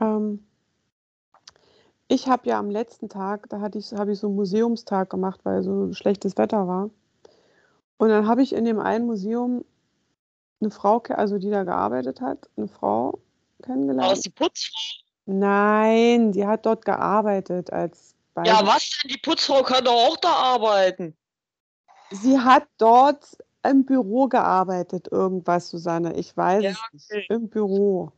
[0.00, 0.44] Ähm,
[2.08, 5.40] ich habe ja am letzten Tag, da hatte ich, habe ich so einen Museumstag gemacht,
[5.44, 6.90] weil so schlechtes Wetter war.
[7.96, 9.64] Und dann habe ich in dem einen Museum
[10.62, 13.18] eine Frau, also die da gearbeitet hat, eine Frau
[13.62, 14.02] kennengelernt.
[14.02, 14.80] War das die Putzfrau?
[15.26, 19.10] Nein, die hat dort gearbeitet als bei Ja, was denn?
[19.10, 21.16] Die Putzfrau kann doch auch da arbeiten.
[22.10, 26.14] Sie hat dort im Büro gearbeitet, irgendwas, Susanne.
[26.14, 27.30] Ich weiß ja, es nicht.
[27.30, 28.12] Im Büro.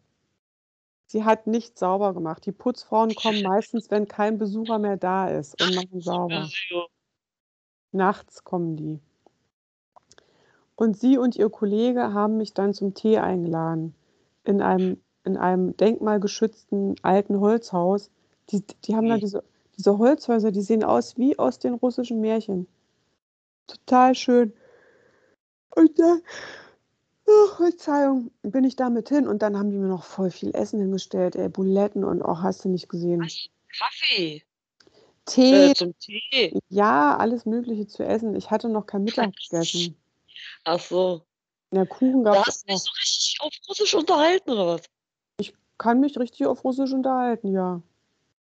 [1.06, 2.46] Sie hat nicht sauber gemacht.
[2.46, 6.48] Die Putzfrauen kommen meistens, wenn kein Besucher mehr da ist und machen sauber.
[7.92, 9.00] Nachts kommen die.
[10.76, 13.94] Und sie und ihr Kollege haben mich dann zum Tee eingeladen
[14.44, 18.10] in einem in einem denkmalgeschützten alten Holzhaus.
[18.50, 19.42] Die, die haben da diese,
[19.76, 22.68] diese Holzhäuser, die sehen aus wie aus den russischen Märchen.
[23.66, 24.52] Total schön.
[25.74, 26.20] Und dann,
[27.26, 30.78] oh, Verzeihung, bin ich damit hin und dann haben die mir noch voll viel Essen
[30.80, 33.26] hingestellt, ey, Buletten und auch hast du nicht gesehen.
[33.76, 34.42] Kaffee.
[35.24, 35.70] Tee.
[35.70, 36.60] Äh, zum Tee.
[36.68, 38.36] Ja, alles Mögliche zu essen.
[38.36, 39.96] Ich hatte noch kein Mittag gegessen.
[40.64, 41.26] Ach so.
[41.72, 42.42] Ja, Kuchen gab es.
[42.42, 44.82] Da hast du dich so richtig auf Russisch unterhalten, oder was?
[45.78, 47.82] kann mich richtig auf Russisch unterhalten, ja.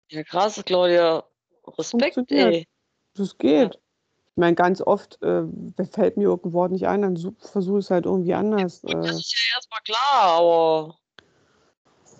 [0.09, 1.23] Ja, krass, Claudia.
[1.65, 2.67] Respekt, ey.
[3.15, 3.75] Das geht.
[3.75, 3.79] Ja.
[3.79, 5.43] Ich meine, ganz oft äh,
[5.91, 8.81] fällt mir irgendein Wort nicht ein, dann versuche ich es halt irgendwie anders.
[8.83, 9.19] Ja, das äh.
[9.19, 10.97] ist ja erstmal klar, aber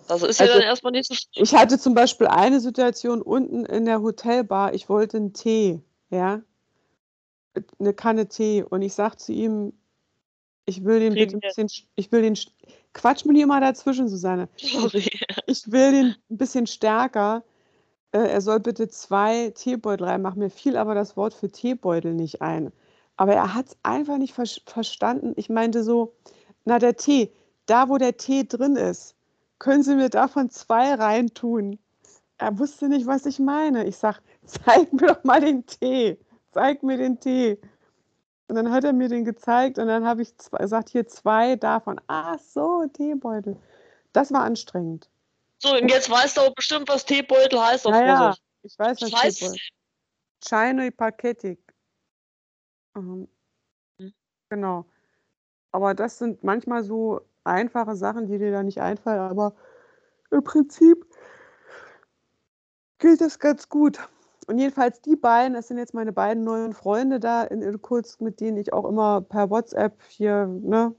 [0.08, 1.44] das ist ja also, dann erstmal nicht so schlimm.
[1.44, 6.42] Ich hatte zum Beispiel eine Situation unten in der Hotelbar, ich wollte einen Tee, ja,
[7.80, 9.74] eine Kanne Tee und ich sage zu ihm,
[10.66, 12.38] ich will den bitte ein bisschen, ich will den,
[12.94, 14.50] quatsch mir nicht immer dazwischen, Susanne.
[14.58, 15.10] Sorry.
[15.46, 17.44] Ich will den ein bisschen stärker.
[18.12, 20.22] Äh, er soll bitte zwei Teebeutel rein.
[20.22, 22.72] Mach mir viel aber das Wort für Teebeutel nicht ein.
[23.18, 25.34] Aber er hat es einfach nicht ver verstanden.
[25.36, 26.14] Ich meinte so,
[26.66, 27.32] na der Tee,
[27.68, 29.16] da wo der Tee drin ist,
[29.60, 31.80] können Sie mir davon zwei reintun.
[32.38, 33.86] Er wusste nicht, was ich meine.
[33.86, 36.18] Ich sag, zeig mir doch mal den Tee.
[36.56, 37.60] Zeig mir den Tee.
[38.48, 41.58] Und dann hat er mir den gezeigt und dann habe ich zwei, gesagt, hier zwei
[41.58, 42.00] davon.
[42.08, 43.58] Ach so, Teebeutel.
[44.14, 45.10] Das war anstrengend.
[45.58, 48.44] So, und jetzt weißt du auch bestimmt, was Teebeutel heißt auf naja, Russisch.
[48.64, 49.60] ich weiß, was, heißt Teebeutel
[50.40, 51.60] Chai Paketik.
[52.94, 53.28] Mhm.
[54.00, 54.14] Hm.
[54.50, 54.86] Genau.
[55.72, 59.56] Aber das sind manchmal so einfache Sachen, die dir da nicht einfallen, aber
[60.32, 61.06] im Prinzip
[63.00, 64.00] geht das ganz gut.
[64.48, 68.40] Und jedenfalls die beiden, das sind jetzt meine beiden neuen Freunde da in Irkutsk, mit
[68.40, 70.94] denen ich auch immer per WhatsApp hier, ne?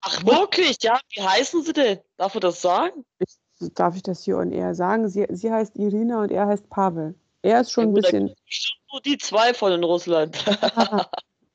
[0.00, 0.98] Ach wirklich, ja?
[1.10, 1.98] Wie heißen sie denn?
[2.16, 3.04] Darf ich das sagen?
[3.20, 3.36] Ich,
[3.74, 5.08] darf ich das hier und er sagen?
[5.08, 7.14] Sie, sie heißt Irina und er heißt Pavel.
[7.42, 8.34] Er ist schon ja, gut, ein bisschen.
[8.92, 10.44] Nur die zwei von in Russland.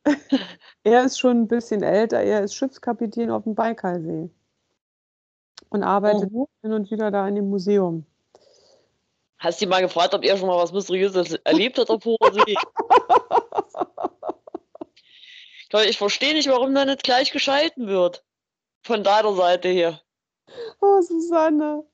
[0.84, 2.22] er ist schon ein bisschen älter.
[2.22, 4.30] Er ist Schiffskapitän auf dem Baikalsee
[5.70, 6.48] und arbeitet oh.
[6.62, 8.06] hin und wieder da in dem Museum.
[9.40, 12.56] Hast du mal gefragt, ob er schon mal was Mysteriöses erlebt hat auf hoher See?
[15.90, 18.26] ich verstehe nicht, warum da nicht gleich geschalten wird.
[18.84, 20.00] Von deiner Seite hier.
[20.82, 21.86] Oh, Susanne.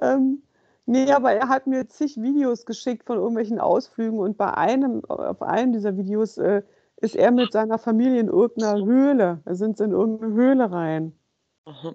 [0.00, 0.42] Ähm,
[0.86, 5.42] nee, aber er hat mir zig Videos geschickt von irgendwelchen Ausflügen und bei einem, auf
[5.42, 6.62] einem dieser Videos äh,
[6.96, 9.42] ist er mit seiner Familie in irgendeiner Höhle.
[9.44, 11.16] Da sind sie in irgendeine Höhle rein.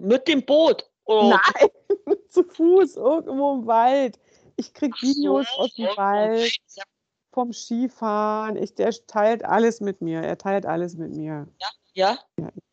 [0.00, 0.88] Mit dem Boot?
[1.04, 1.40] Oder?
[1.40, 4.18] Nein, zu Fuß, irgendwo im Wald.
[4.60, 6.52] Ich kriege Videos so, aus dem Wald,
[7.32, 8.56] vom Skifahren.
[8.56, 10.20] Ich, der teilt alles mit mir.
[10.20, 11.48] Er teilt alles mit mir.
[11.58, 12.18] Ja, Ja?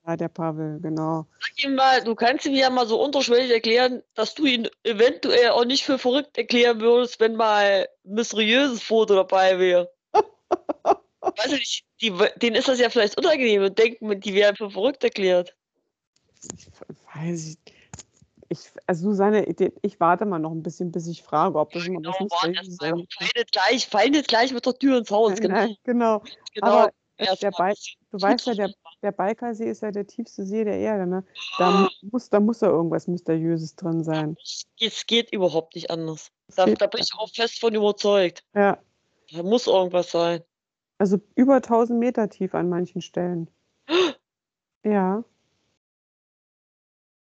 [0.06, 1.28] Ja, der Pavel, genau.
[1.40, 5.52] Sag ihm mal, du kannst ihm ja mal so unterschwellig erklären, dass du ihn eventuell
[5.52, 9.90] auch nicht für verrückt erklären würdest, wenn mal ein mysteriöses Foto dabei wäre.
[11.22, 15.06] Weiß ich nicht, denen ist das ja vielleicht unangenehm und denken, die wären für verrückt
[15.06, 15.56] erklärt.
[16.58, 16.68] Ich
[17.16, 17.77] weiß ich.
[18.50, 21.86] Ich, also Susanne, ich, ich warte mal noch ein bisschen, bis ich frage, ob das
[21.86, 22.82] Ja, genau, was ist.
[22.82, 25.40] Nicht gleich, nicht gleich mit der Tür ins Haus.
[25.40, 25.68] Genau.
[25.84, 26.20] genau.
[26.54, 26.68] genau.
[26.68, 30.78] Aber Erst der Du weißt ja, der, der Baikalsee ist ja der tiefste See der
[30.78, 31.26] Erde, ne?
[31.58, 34.38] Da, mu- muss, da muss ja irgendwas Mysteriöses drin sein.
[34.80, 36.32] Es geht überhaupt nicht anders.
[36.56, 38.46] Da, da bin ich auch fest von überzeugt.
[38.54, 38.78] Ja,
[39.34, 40.44] Da muss irgendwas sein.
[41.00, 43.50] also über 1000 Meter tief an manchen Stellen.
[44.84, 45.24] Ja.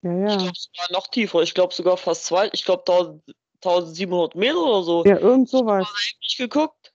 [0.03, 0.37] Ja, Ich ja.
[0.37, 1.43] glaube sogar noch tiefer.
[1.43, 2.49] Ich glaube sogar fast zwei.
[2.53, 3.23] Ich glaube 1000
[3.61, 5.05] 1700 Meter oder so.
[5.05, 5.89] Ja, irgend sowas.
[6.21, 6.95] Ich geguckt.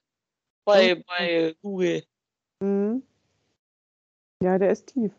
[0.64, 2.02] Bei, Irgend- bei Google.
[2.60, 3.02] Mhm.
[4.42, 5.12] Ja, der ist tief.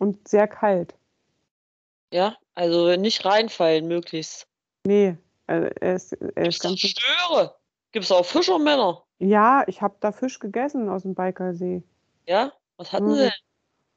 [0.00, 0.96] Und sehr kalt.
[2.12, 4.48] Ja, also nicht reinfallen möglichst.
[4.84, 5.16] Nee,
[5.46, 6.80] also er ist, er ist ganz.
[6.80, 7.54] Störe?
[7.92, 9.04] Gibt's auch Fischermänner?
[9.20, 11.84] Ja, ich habe da Fisch gegessen aus dem Baikalsee.
[12.26, 12.52] Ja?
[12.76, 13.14] Was hatten Mhm.
[13.14, 13.32] sie denn?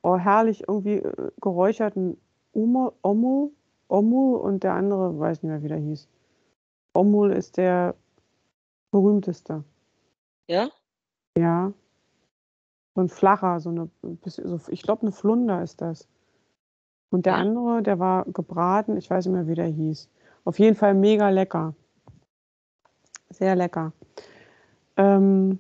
[0.04, 2.22] Oh, herrlich, irgendwie äh, geräucherten
[2.54, 3.52] Umul, Omul,
[3.88, 6.08] Omul und der andere, weiß nicht mehr, wie der hieß.
[6.94, 7.96] Omul ist der
[8.92, 9.64] berühmteste.
[10.50, 10.70] Ja?
[11.38, 11.74] Ja.
[12.96, 13.90] So ein flacher, so eine,
[14.26, 16.08] so, ich glaube, eine Flunder ist das.
[17.12, 17.40] Und der Ja.
[17.40, 20.10] andere, der war gebraten, ich weiß nicht mehr, wie der hieß.
[20.46, 21.76] Auf jeden Fall mega lecker.
[23.30, 23.94] Sehr lecker.
[24.98, 25.60] Ähm,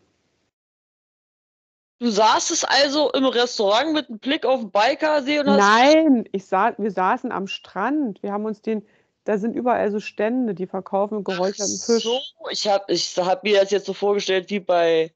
[2.00, 6.74] Du saßest also im Restaurant mit einem Blick auf den Baikalsee hast nein, ich sa
[6.78, 8.24] wir saßen am Strand.
[8.24, 8.88] Wir haben uns den,
[9.26, 12.04] da sind überall so Stände, die verkaufen geräucherten Fisch.
[12.04, 15.14] so, ich habe ich hab mir das jetzt so vorgestellt wie bei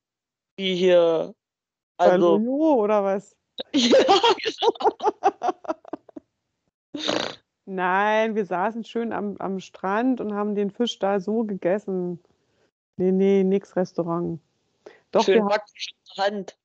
[0.58, 1.34] wie hier
[1.96, 3.34] Bei also Lojo oder was?
[3.74, 3.98] ja,
[7.66, 12.22] Nein, wir saßen schön am, am Strand und haben den Fisch da so gegessen.
[12.98, 14.42] Nee, nee, nix Restaurant.
[15.12, 16.58] Doch, wir schön der Hand.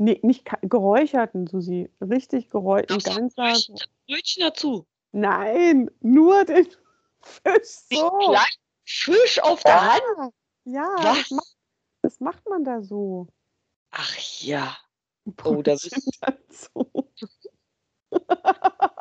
[0.00, 1.90] Nee, nicht geräucherten, Susi.
[2.00, 3.04] Richtig geräuchert.
[3.04, 4.86] Brötchen, Brötchen dazu.
[5.12, 6.66] Nein, nur den
[7.20, 8.34] Fisch so.
[8.84, 10.34] Fisch auf der Hand.
[10.64, 11.56] Ja, das macht,
[12.02, 13.28] das macht man da so.
[13.90, 14.76] Ach ja.
[15.26, 16.90] Oh, da Brötchen bist- dazu.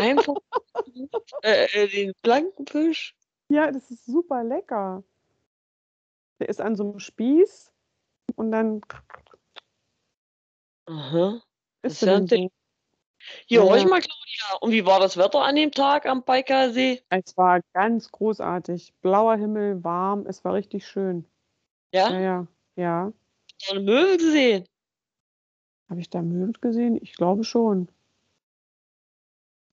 [0.00, 0.34] Einfach
[1.42, 3.16] äh, äh, den blanken Fisch.
[3.48, 5.04] Ja, das ist super lecker.
[6.44, 7.72] Der ist an so einem Spieß
[8.36, 8.82] und dann
[10.84, 11.40] Aha.
[11.80, 12.50] ist er ein Ding.
[12.50, 13.26] so.
[13.46, 13.64] Hier, Ja.
[13.64, 14.58] ruhig mal, Claudia.
[14.60, 17.02] Und wie war das Wetter an dem Tag am Baikalsee?
[17.08, 18.92] Es war ganz großartig.
[19.00, 21.24] Blauer Himmel, warm, es war richtig schön.
[21.94, 22.10] Ja?
[22.10, 23.12] Ja, ja, ja.
[23.62, 24.68] Hast du eine Möwe gesehen?
[25.88, 26.98] Habe ich da Möwen gesehen?
[27.00, 27.88] Ich glaube schon.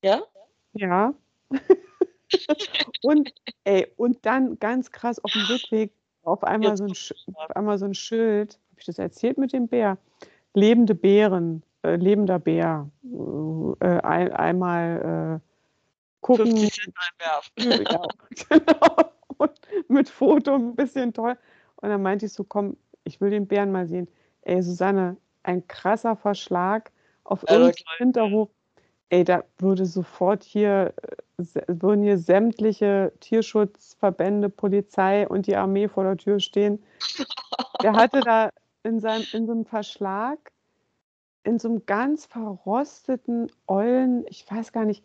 [0.01, 0.23] Ja?
[0.71, 1.13] Ja.
[3.03, 3.33] und,
[3.65, 5.91] ey, und dann ganz krass auf dem Rückweg
[6.23, 6.91] auf einmal, so ein,
[7.35, 8.53] auf einmal so ein Schild.
[8.71, 9.97] Habe ich das erzählt mit dem Bär?
[10.53, 12.89] Lebende Bären, äh, lebender Bär.
[13.03, 15.47] Äh, ein, einmal äh,
[16.21, 16.57] gucken.
[16.57, 17.85] 50 Cent einwerfen.
[17.91, 18.01] Ja,
[18.49, 19.11] genau.
[19.37, 21.37] Und mit Foto ein bisschen toll.
[21.77, 24.07] Und dann meinte ich so, komm, ich will den Bären mal sehen.
[24.43, 26.91] Ey, Susanne, ein krasser Verschlag
[27.23, 27.97] auf Ja, irgendeinem.
[27.97, 28.49] Hinterhof.
[29.11, 30.93] Ey, da würde sofort hier,
[31.37, 36.81] äh, würden hier sämtliche Tierschutzverbände, Polizei und die Armee vor der Tür stehen.
[37.83, 38.51] Der hatte da
[38.83, 40.53] in, seinem, in so einem Verschlag,
[41.43, 45.03] in so einem ganz verrosteten, ollen, ich weiß gar nicht,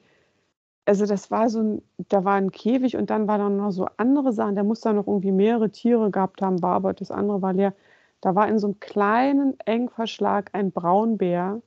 [0.85, 3.89] also das war so ein, da war ein Käfig und dann war da noch so
[3.97, 4.55] andere Sachen.
[4.55, 7.75] Der muss da noch irgendwie mehrere Tiere gehabt haben, war aber das andere war leer.
[8.21, 11.61] Da war in so einem kleinen Engverschlag ein Braunbär.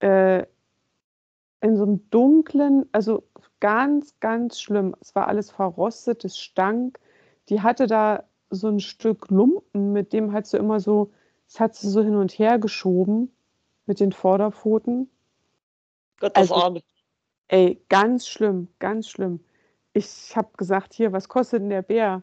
[0.00, 0.44] Äh,
[1.60, 3.24] in so einem dunklen, also
[3.60, 4.94] ganz, ganz schlimm.
[5.00, 6.98] Es war alles verrostet, es stank.
[7.48, 11.12] Die hatte da so ein Stück Lumpen, mit dem hat sie immer so,
[11.48, 13.34] das hat sie so hin und her geschoben
[13.86, 15.10] mit den Vorderpfoten.
[16.20, 16.82] Gott, das Also- Arme.
[17.48, 19.38] Ey, ganz schlimm, ganz schlimm.
[19.92, 22.22] Ich habe gesagt, hier, was kostet denn der Bär?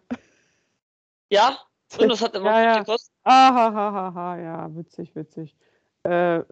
[1.29, 1.57] Ja?
[1.99, 2.79] Und das hat immer Ja, ja.
[2.79, 3.13] gekostet.
[3.23, 5.55] Ahahaha, ja, witzig, witzig.
[6.03, 6.43] Äh,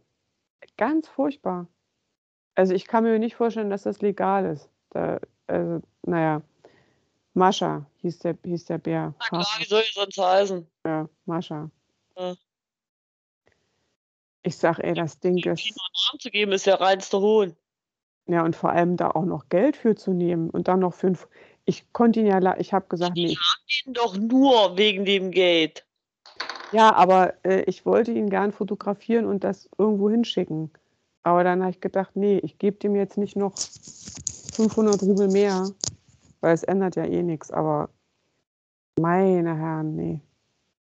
[0.77, 1.67] ganz furchtbar.
[2.55, 4.69] Also ich kann mir nicht vorstellen, dass das legal ist.
[4.89, 6.41] Da, also, naja,
[7.33, 9.13] Mascha hieß der, hieß der Bär.
[9.19, 10.67] Na klar, wie soll ich sonst heißen?
[10.85, 11.69] Ja, Mascha.
[12.17, 12.35] Ja.
[14.43, 15.75] Ich sag, ey, das Ding ist, einen
[16.09, 17.55] Namen zu geben, ist ja reinster Hohn.
[18.25, 21.27] ja, und vor allem da auch noch Geld für zu nehmen und dann noch fünf.
[21.65, 23.37] Ich konnte ihn ja, ich habe gesagt, nee,
[23.67, 25.85] ich Ihn doch nur wegen dem Geld.
[26.71, 30.71] Ja, aber äh, ich wollte ihn gern fotografieren und das irgendwo hinschicken.
[31.23, 33.53] Aber dann habe ich gedacht, nee, ich gebe dem jetzt nicht noch
[34.53, 35.69] 500 Rubel mehr,
[36.39, 37.51] weil es ändert ja eh nichts.
[37.51, 37.89] Aber
[38.99, 40.21] meine Herren, nee,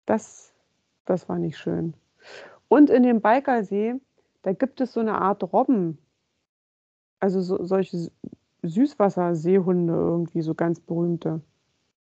[0.06, 0.54] das,
[1.06, 1.94] das war nicht schön.
[2.68, 3.96] Und in dem Baikalsee,
[4.44, 5.98] da gibt es so eine Art Robben.
[7.20, 8.10] Also so, solche
[8.62, 11.42] Süßwasserseehunde irgendwie, so ganz berühmte.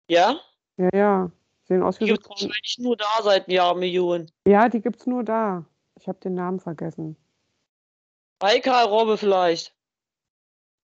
[0.09, 0.41] Ja?
[0.77, 1.31] Ja, ja.
[1.65, 4.31] Sehen aus wie Die so gibt wahrscheinlich nur da seit Jahrmillionen.
[4.47, 5.65] Ja, die gibt's nur da.
[5.99, 7.17] Ich habe den Namen vergessen.
[8.39, 9.75] Baikal-Robbe vielleicht.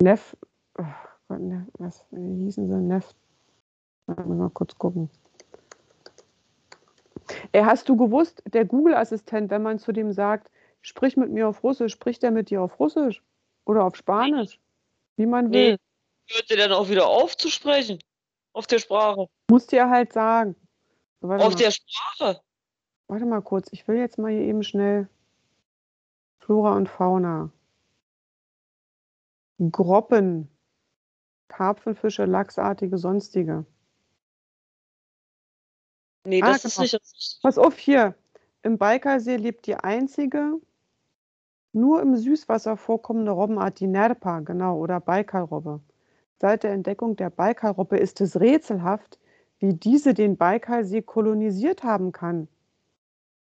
[0.00, 0.36] Neff.
[0.78, 0.84] Oh
[1.28, 2.76] Gott, Neff, was wie hießen sie?
[2.76, 3.14] Neff.
[4.06, 5.10] Mal kurz gucken.
[7.52, 11.62] Ey, hast du gewusst, der Google-Assistent, wenn man zu dem sagt, sprich mit mir auf
[11.62, 13.22] Russisch, spricht der mit dir auf Russisch
[13.64, 14.58] oder auf Spanisch?
[15.16, 15.72] Wie man will.
[15.72, 15.78] Nee.
[16.28, 17.98] Hört ihr dann auch wieder auf zu sprechen?
[18.52, 19.28] Auf der Sprache.
[19.50, 20.56] Musst dir halt sagen.
[21.20, 22.40] So, Auf mal, der Sprache.
[23.06, 25.08] warte mal kurz, ich will jetzt mal hier eben schnell
[26.42, 27.52] Flora und Fauna.
[29.70, 30.48] Groppen.
[31.46, 33.64] Karpfenfische, Lachsartige, sonstige.
[36.24, 36.82] Nee, Ah, das ist genau.
[36.82, 37.38] nicht.
[37.42, 38.16] Pass auf hier.
[38.62, 40.60] Im Baikalsee lebt die einzige
[41.72, 45.80] nur im Süßwasser vorkommende Robbenart, die Nerpa, genau, oder Baikalrobbe.
[46.38, 49.18] Seit der Entdeckung der Baikalrobbe ist es rätselhaft,
[49.58, 52.48] wie diese den Baikalsee kolonisiert haben kann.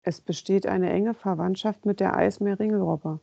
[0.03, 3.21] Es besteht eine enge Verwandtschaft mit der Eismeerringelrobbe.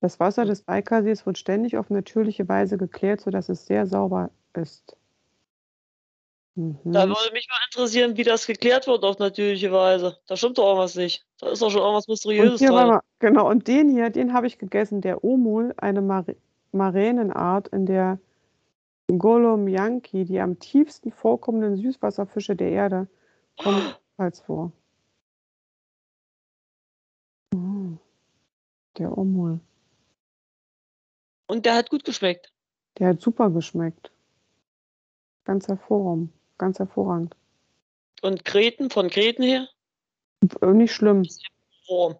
[0.00, 4.96] Das Wasser des Baikalsees wird ständig auf natürliche Weise geklärt, sodass es sehr sauber ist.
[6.56, 6.78] Mhm.
[6.84, 10.18] Da würde mich mal interessieren, wie das geklärt wird auf natürliche Weise.
[10.26, 11.26] Da stimmt doch irgendwas nicht.
[11.38, 12.88] Da ist doch schon irgendwas Und Mysteriöses hier, warte dran.
[12.88, 16.24] mal, genau, und den hier, den habe ich gegessen, der Omul, eine Mar
[16.72, 18.20] Maränenart in der
[19.08, 23.08] Golomyanki, die am tiefsten vorkommenden Süßwasserfische der Erde,
[23.56, 23.82] kommen
[24.18, 24.72] ebenfalls vor.
[28.98, 29.60] Der Omul.
[31.46, 32.52] Und der hat gut geschmeckt.
[32.98, 34.12] Der hat super geschmeckt.
[35.44, 36.32] Ganz hervorragend.
[36.58, 37.36] Ganz hervorragend.
[38.22, 39.68] Und Kreten, von Kreten her?
[40.60, 41.26] Äh, Nicht schlimm.
[41.88, 42.16] Wurm.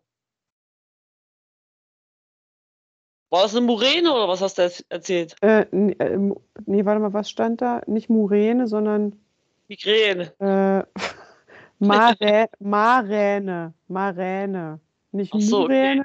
[3.30, 5.36] War das eine Muräne oder was hast du erzählt?
[5.40, 6.34] Äh, äh,
[6.66, 7.80] nee, warte mal, was stand da?
[7.86, 9.20] Nicht Muräne, sondern
[9.68, 10.32] Migräne.
[10.40, 10.84] Äh,
[11.78, 14.80] Mare, Maräne, Maräne.
[15.12, 16.02] Nicht so, okay.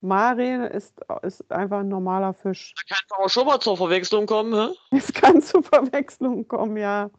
[0.00, 2.74] Maräne ist, ist einfach ein normaler Fisch.
[2.76, 4.74] Da kann es aber schon mal zur Verwechslung kommen, hä?
[4.96, 7.10] Es kann zu Verwechslungen kommen, ja.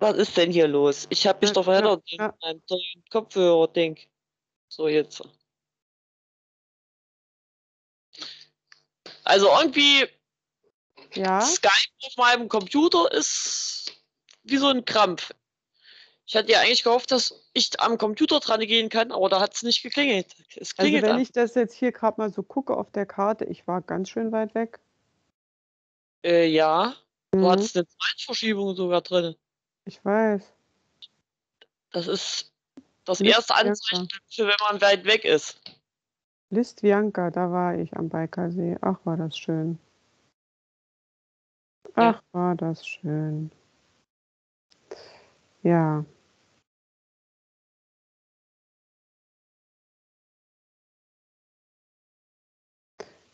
[0.00, 1.06] Was ist denn hier los?
[1.10, 2.26] Ich habe mich Ja, doch verheddert ja.
[2.26, 3.98] in meinem tollen Kopfhörer-Ding.
[4.68, 5.22] So, jetzt.
[9.24, 10.08] Also irgendwie,
[11.14, 11.70] Ja, Skype
[12.04, 13.92] auf meinem Computer ist
[14.42, 15.30] wie so ein Krampf.
[16.32, 19.52] Ich hatte ja eigentlich gehofft, dass ich am Computer dran gehen kann, aber da hat
[19.52, 20.34] es nicht geklingelt.
[20.56, 21.20] Es also klingelt wenn an.
[21.20, 24.32] ich das jetzt hier gerade mal so gucke auf der Karte, ich war ganz schön
[24.32, 24.80] weit weg.
[26.24, 26.96] Äh, ja,
[27.32, 29.36] du Mhm, hattest eine Zeitverschiebung sogar drin.
[29.84, 30.54] ich weiß.
[31.90, 32.50] Das ist
[33.04, 35.60] das Nicht erste Anzeichen, für wenn man weit weg ist.
[36.48, 38.78] Listvianka, da war ich am Baikalsee.
[38.80, 39.78] Ach, war das schön.
[41.94, 42.14] Ja.
[42.14, 43.50] Ach, war das schön.
[45.62, 46.06] Ja.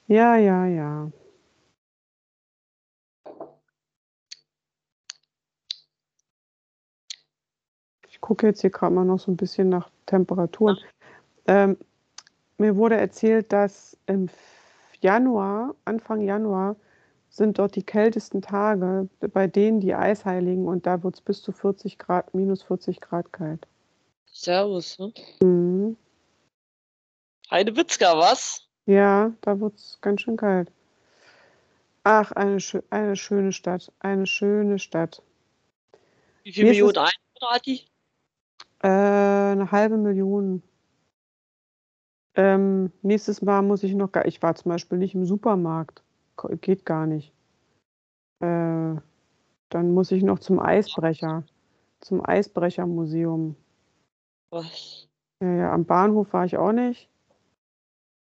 [0.09, 1.13] Ja, ja, ja.
[8.09, 10.79] Ich gucke jetzt hier gerade mal noch so ein bisschen nach Temperaturen.
[11.47, 11.77] Ähm,
[12.57, 14.31] mir wurde erzählt, dass im
[15.01, 16.77] Januar, Anfang Januar,
[17.29, 21.53] sind dort die kältesten Tage, bei denen die Eisheiligen und da wird es bis zu
[21.53, 23.67] 40 Grad, minus 40 Grad kalt.
[24.25, 25.13] Servus, ne?
[25.43, 25.99] Mhm.
[27.51, 28.68] Heidewitzka, was?
[28.89, 30.73] Ja, da wird es ganz schön kalt.
[32.05, 35.23] Ach, eine, schö- eine schöne Stadt, eine schöne Stadt.
[36.43, 37.81] Wie viele Mir ist es- Millionen Einwohner hat die?
[38.83, 40.63] Äh, eine halbe Million.
[42.35, 46.03] Ähm, nächstes Mal muss ich noch, gar, ich war zum Beispiel nicht im Supermarkt,
[46.37, 47.35] Ko- geht gar nicht.
[48.41, 48.95] Äh,
[49.69, 51.45] dann muss ich noch zum Eisbrecher,
[52.01, 53.55] zum Eisbrechermuseum.
[54.51, 55.09] Was?
[55.43, 57.11] Ja, ja, am Bahnhof war ich auch nicht.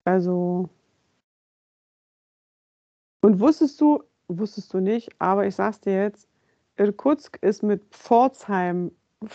[0.08, 0.70] Also,
[3.20, 6.26] und wusstest du, wusstest du nicht, aber ich sag's dir jetzt,
[6.78, 8.90] Irkutsk ist mit Pforzheim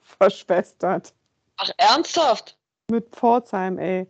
[0.00, 1.14] verschwestert.
[1.58, 2.58] Ach, ernsthaft?
[2.90, 4.08] Mit Pforzheim, ey.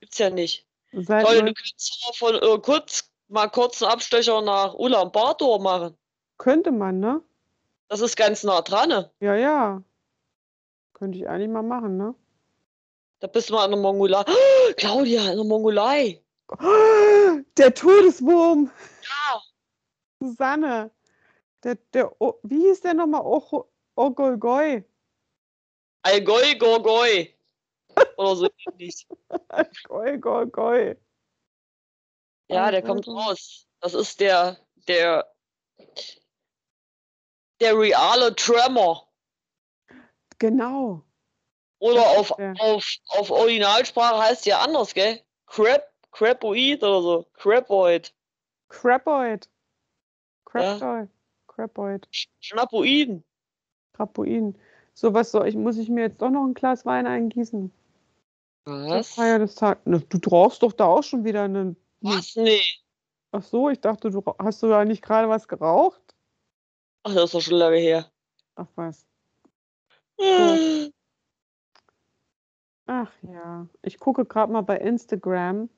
[0.00, 0.66] Gibt's ja nicht.
[0.92, 5.98] Seit Toll, du aber von Irkutsk mal kurz einen Abstecher nach Ulaanbaatar machen.
[6.38, 7.20] könnte man, ne?
[7.88, 8.88] Das ist ganz nah dran.
[8.88, 9.10] ne?
[9.20, 9.82] Ja, ja.
[10.94, 12.14] Könnte ich eigentlich mal machen, ne?
[13.22, 14.24] Da bist du mal in der Mongolei.
[14.76, 16.20] Claudia, in der Mongolei.
[17.56, 18.68] Der Todeswurm!
[19.02, 19.42] Ja.
[20.18, 20.90] Susanne!
[21.62, 23.22] Der, der, O- wie hieß der nochmal?
[23.94, 24.82] Ogolgoi.
[26.02, 27.32] Allgäu, Gorgoi.
[28.16, 29.06] Oder so ähnlich.
[29.86, 30.96] Goi, goi, goi.
[32.48, 33.68] Ja, der kommt raus.
[33.78, 34.58] Das ist der,
[34.88, 35.32] der,
[37.60, 39.08] der reale Tremor.
[40.40, 41.04] Genau.
[41.82, 42.54] Oder auf, der.
[42.60, 45.20] auf, auf Originalsprache heißt ja anders, gell?
[45.46, 47.26] Crap, Crapoid oder so.
[47.34, 48.14] Crapoid.
[48.68, 49.48] Crapoid.
[50.44, 51.08] Crapoid.
[51.48, 52.08] Crapoid.
[52.12, 53.24] Sch- Schnappoiden.
[53.94, 54.56] Crapoin.
[54.94, 55.56] So, was soll ich?
[55.56, 57.72] Muss ich mir jetzt doch noch ein Glas Wein eingießen?
[58.64, 59.14] Was?
[59.14, 59.82] Feier des Tages.
[60.08, 61.76] Du brauchst doch da auch schon wieder einen.
[62.00, 62.36] Was?
[62.36, 62.62] Nee.
[63.32, 66.00] Ach so, ich dachte, du hast du da nicht gerade was geraucht?
[67.02, 68.08] Ach, das ist doch schon lange her.
[68.54, 69.04] Ach was.
[72.94, 73.66] Ach ja.
[73.80, 75.70] Ich gucke gerade mal bei Instagram.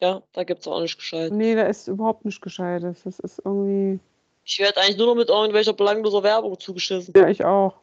[0.00, 1.32] Ja, da gibt's auch nicht gescheit.
[1.32, 3.02] Nee, da ist überhaupt nichts Gescheites.
[3.02, 4.00] Das ist irgendwie.
[4.42, 7.12] Ich werde eigentlich nur noch mit irgendwelcher belangloser Werbung zugeschissen.
[7.14, 7.74] Ja, ich auch.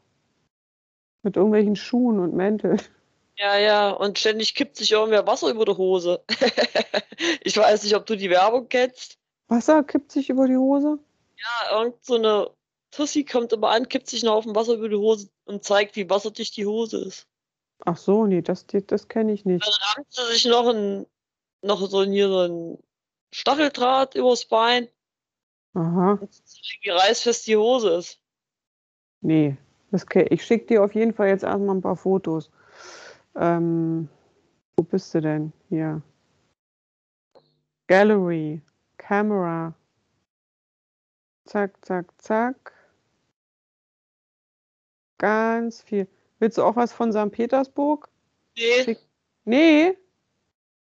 [1.21, 2.81] Mit irgendwelchen Schuhen und Mänteln.
[3.37, 6.23] Ja, ja, und ständig kippt sich irgendwer Wasser über die Hose.
[7.43, 9.19] ich weiß nicht, ob du die Werbung kennst.
[9.49, 10.97] Wasser kippt sich über die Hose?
[11.37, 12.49] Ja, irgend so eine
[12.89, 16.09] Tussi kommt immer an, kippt sich einen Haufen Wasser über die Hose und zeigt, wie
[16.09, 17.27] wasserdicht die Hose ist.
[17.85, 19.65] Ach so, nee, das, das kenne ich nicht.
[19.65, 21.05] Dann rammt sie sich noch ein,
[21.61, 22.77] noch so hier so ein
[23.33, 24.87] Stacheldraht übers Bein
[25.73, 26.19] Aha.
[26.81, 28.19] wie reißfest die Hose ist.
[29.21, 29.57] Nee,
[29.91, 32.51] das ich schicke dir auf jeden Fall jetzt erstmal ein paar Fotos.
[33.35, 34.07] Ähm,
[34.77, 35.51] wo bist du denn?
[35.69, 36.01] Hier.
[37.87, 38.61] Gallery,
[38.97, 39.73] Camera.
[41.45, 42.73] Zack, zack, zack.
[45.17, 46.07] Ganz viel.
[46.43, 47.31] Willst du auch was von St.
[47.31, 48.09] Petersburg?
[48.57, 49.07] Nee, Schick-
[49.45, 49.97] Nee?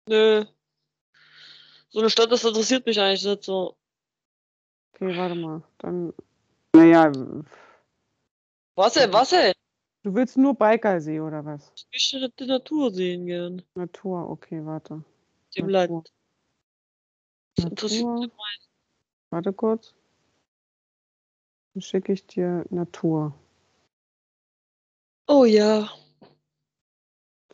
[0.08, 0.46] nö.
[1.90, 3.76] So eine Stadt, das interessiert mich eigentlich nicht so.
[4.94, 5.62] Okay, warte mal.
[5.80, 6.14] Dann.
[6.74, 7.12] Naja,
[8.76, 9.52] Was denn, was denn?
[10.04, 11.74] du willst nur Baikalsee oder was?
[11.76, 13.62] Ich möchte die Natur sehen gern.
[13.76, 15.04] Natur, okay, warte.
[15.58, 15.72] Dem Natur.
[15.98, 16.14] Land.
[17.58, 18.20] Das interessiert Natur.
[18.22, 18.70] mich nicht.
[19.30, 19.94] Warte kurz.
[21.74, 23.34] Dann schicke ich dir Natur.
[25.28, 25.90] Oh ja.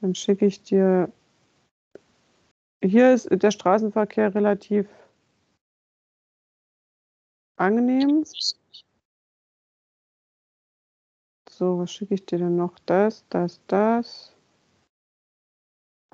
[0.01, 1.11] Dann schicke ich dir.
[2.83, 4.87] Hier ist der Straßenverkehr relativ
[7.57, 8.23] angenehm.
[11.49, 12.79] So, was schicke ich dir denn noch?
[12.85, 14.33] Das, das, das.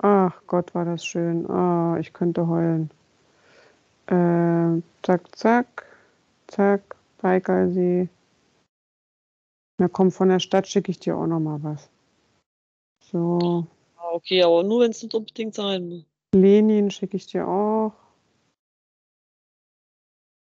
[0.02, 1.48] Ach Gott, war das schön.
[1.48, 2.90] Ah, ich könnte heulen.
[4.08, 5.86] Ähm, zack, zack,
[6.48, 8.08] zack, Baikalsee.
[9.78, 11.90] Na komm, von der Stadt schicke ich dir auch noch mal was.
[13.04, 13.66] So,
[13.96, 16.04] Ah, Okay, aber nur wenn es nicht unbedingt sein muss.
[16.34, 17.92] Lenin schicke ich dir auch.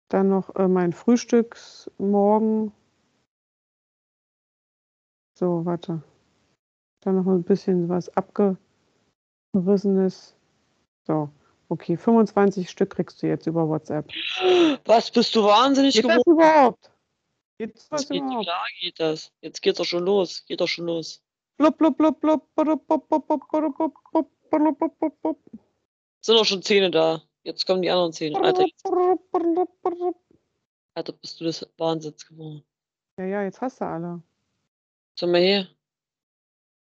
[0.09, 2.71] Dann noch äh, mein Frühstücksmorgen.
[5.37, 6.01] So, warte.
[7.01, 8.09] Dann noch ein bisschen was
[9.53, 10.35] abgerissenes.
[11.05, 11.29] So,
[11.69, 14.09] okay, 25 Stück kriegst du jetzt über WhatsApp.
[14.85, 16.23] Was, bist du wahnsinnig Geht geworden?
[16.25, 16.91] überhaupt?
[17.59, 18.45] Geht Das das geht, überhaupt?
[18.45, 19.31] klar geht das.
[19.41, 20.45] Jetzt geht's doch schon los.
[20.45, 21.23] Geht doch schon los.
[21.57, 25.39] Blub, blub, blub, blub, blub, blub, blub, blub, blub, blub, blub, blub, blub, blub.
[26.21, 27.21] Sind doch schon Zähne da.
[27.43, 28.39] Jetzt kommen die anderen Zähne.
[28.41, 28.85] Alter, jetzt,
[30.93, 32.63] Alter bist du das Wahnsinns geworden.
[33.19, 34.21] Ja, ja, jetzt hast du alle.
[35.19, 35.67] Sag mal her.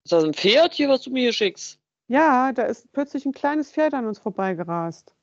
[0.05, 1.81] Ist das ein Pferd hier, was du mir hier schickst?
[2.09, 5.15] Ja, da ist plötzlich ein kleines Pferd an uns vorbeigerast.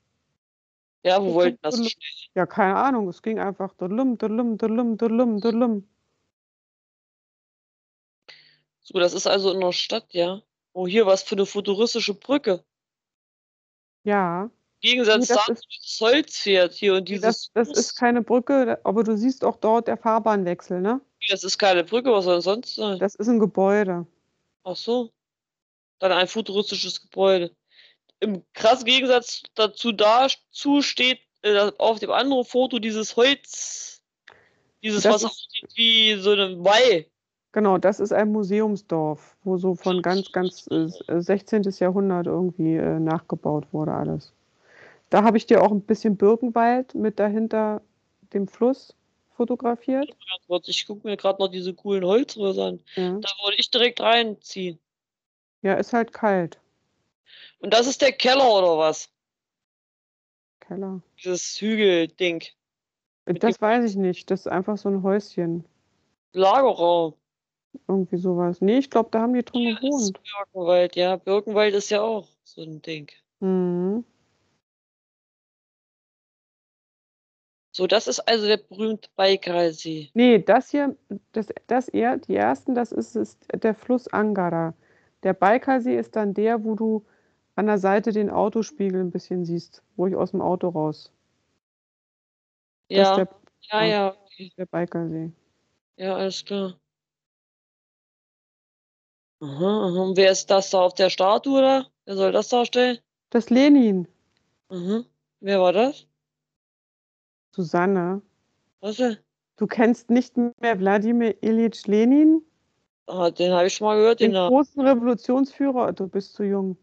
[1.02, 1.74] Ja, wo Das wollten das?
[1.76, 2.30] schnell?
[2.34, 3.08] Ja, keine Ahnung.
[3.08, 5.88] Es ging einfach dudlum, dudlum, dudlum, dudlum, dudlum.
[8.82, 10.42] So, das ist also in der Stadt, ja.
[10.72, 12.64] Oh, hier was für eine futuristische Brücke.
[14.04, 17.50] Ja, Im Gegensatz Nee, das dazu dieses Holzpferd hier und dieses.
[17.52, 21.00] das, das ist keine Brücke, aber du siehst auch dort der Fahrbahnwechsel, ne?
[21.28, 22.98] das ist keine Brücke, was soll denn sonst sein?
[22.98, 24.06] Das ist ein Gebäude.
[24.64, 25.10] Ach so.
[25.98, 27.54] Dann ein futuristisches Gebäude.
[28.20, 34.02] Im krassen Gegensatz dazu dazu steht äh, auf dem anderen Foto dieses Holz,
[34.82, 37.06] dieses Das was aussieht wie so eine Weih.
[37.52, 40.88] Genau, das ist ein Museumsdorf, wo so von ganz, ganz äh,
[41.20, 41.62] 16.
[41.78, 44.32] Jahrhundert irgendwie äh, nachgebaut wurde alles.
[45.08, 47.82] Da habe ich dir auch ein bisschen Birkenwald mit dahinter
[48.32, 48.94] dem Fluss
[49.36, 50.14] fotografiert.
[50.66, 52.80] Ich gucke mir gerade noch diese coolen Holzröhre an.
[52.94, 53.18] Ja.
[53.18, 54.78] Da würde ich direkt reinziehen.
[55.62, 56.59] ja, ist halt kalt.
[57.60, 59.10] Und das ist der Keller oder was?
[60.60, 61.00] Keller.
[61.22, 62.42] Dieses Hügelding.
[63.26, 64.30] Das weiß ich nicht.
[64.30, 65.64] Das ist einfach so ein Häuschen.
[66.32, 67.14] Lagerraum.
[67.86, 68.60] Irgendwie sowas.
[68.60, 70.20] Nee, ich glaube, da haben die drin Ja, das ist gewohnt.
[70.22, 71.16] Birkenwald, ja.
[71.16, 73.10] Birkenwald ist ja auch so ein Ding.
[73.40, 74.04] Mhm.
[77.72, 80.10] So, das ist also der berühmte Baikalsee.
[80.14, 80.96] Nee, das hier,
[81.32, 84.74] das, das eher, die ersten, das ist, ist der Fluss Angara.
[85.22, 87.04] Der Baikalsee ist dann der, wo du
[87.60, 91.12] an der Seite den Autospiegel ein bisschen siehst, wo ich aus dem Auto raus.
[92.88, 93.28] Ja, der,
[93.70, 94.52] ja, ja, okay.
[94.56, 95.30] der Baikalsee.
[95.96, 96.80] Ja, alles klar.
[99.40, 100.02] Aha, aha.
[100.02, 101.86] Und wer ist das da auf der Statue da?
[102.06, 102.98] Wer soll das darstellen?
[103.30, 104.08] Das Lenin.
[104.68, 105.04] Aha.
[105.40, 106.06] Wer war das?
[107.54, 108.22] Susanne.
[108.80, 109.18] Was denn?
[109.56, 112.42] Du kennst nicht mehr Wladimir Ilyich Lenin,
[113.10, 115.92] Ah, den habe ich schon mal gehört, den den großen Revolutionsführer?
[115.92, 116.76] Du bist zu jung.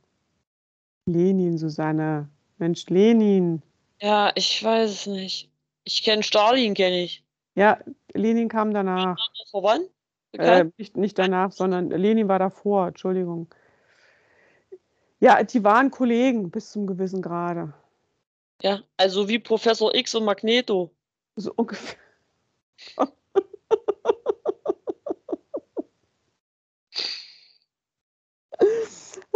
[1.08, 2.30] Lenin, Susanne.
[2.58, 3.62] Mensch, Lenin.
[4.02, 5.50] Ja, ich weiß es nicht.
[5.84, 7.24] Ich kenne Stalin, kenne ich.
[7.56, 7.80] Ja,
[8.14, 9.18] Lenin kam danach.
[9.50, 9.90] Verwandt?
[10.34, 10.78] Äh, Bekannt?
[10.78, 13.48] nicht, nicht danach, sondern Lenin war davor, Entschuldigung.
[15.20, 17.74] Ja, die waren Kollegen bis zum gewissen Grade.
[18.62, 20.92] Ja, also wie Professor X und Magneto.
[21.36, 21.98] So ungefähr.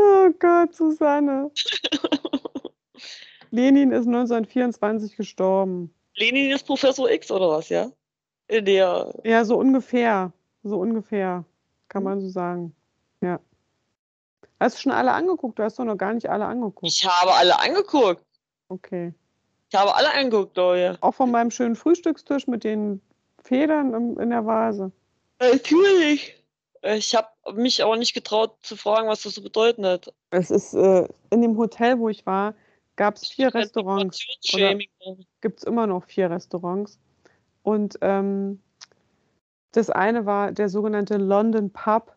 [0.01, 1.51] oh Gott, Susanne.
[3.51, 5.93] Lenin ist 1924 gestorben.
[6.15, 7.91] Lenin ist Professor X oder was, ja?
[8.47, 9.13] In der.
[9.23, 10.31] Ja, so ungefähr.
[10.63, 11.43] So ungefähr,
[11.87, 12.75] kann man so sagen.
[13.21, 13.39] Ja.
[14.59, 15.57] Hast du schon alle angeguckt?
[15.57, 16.83] Du hast doch noch gar nicht alle angeguckt.
[16.83, 18.23] Ich habe alle angeguckt.
[18.69, 19.13] Okay.
[19.69, 20.97] Ich habe alle angeguckt, Leute.
[21.01, 23.01] Auch von meinem schönen Frühstückstisch mit den
[23.43, 24.91] Federn in der Vase.
[25.39, 26.35] Natürlich.
[26.83, 30.13] Ich habe mich aber nicht getraut zu fragen, was das zu bedeuten hat.
[30.29, 32.53] Es ist äh, in dem Hotel, wo ich war,
[32.95, 34.25] gab es vier Restaurants.
[35.41, 36.99] Gibt es immer noch vier Restaurants.
[37.63, 38.61] Und ähm,
[39.71, 42.15] das eine war der sogenannte London Pub,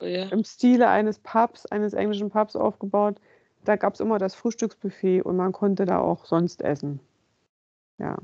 [0.00, 0.28] Ja.
[0.28, 3.16] im Stile eines Pubs, eines englischen Pubs aufgebaut.
[3.64, 7.00] Da gab es immer das Frühstücksbuffet und man konnte da auch sonst essen.
[7.98, 8.16] Ja.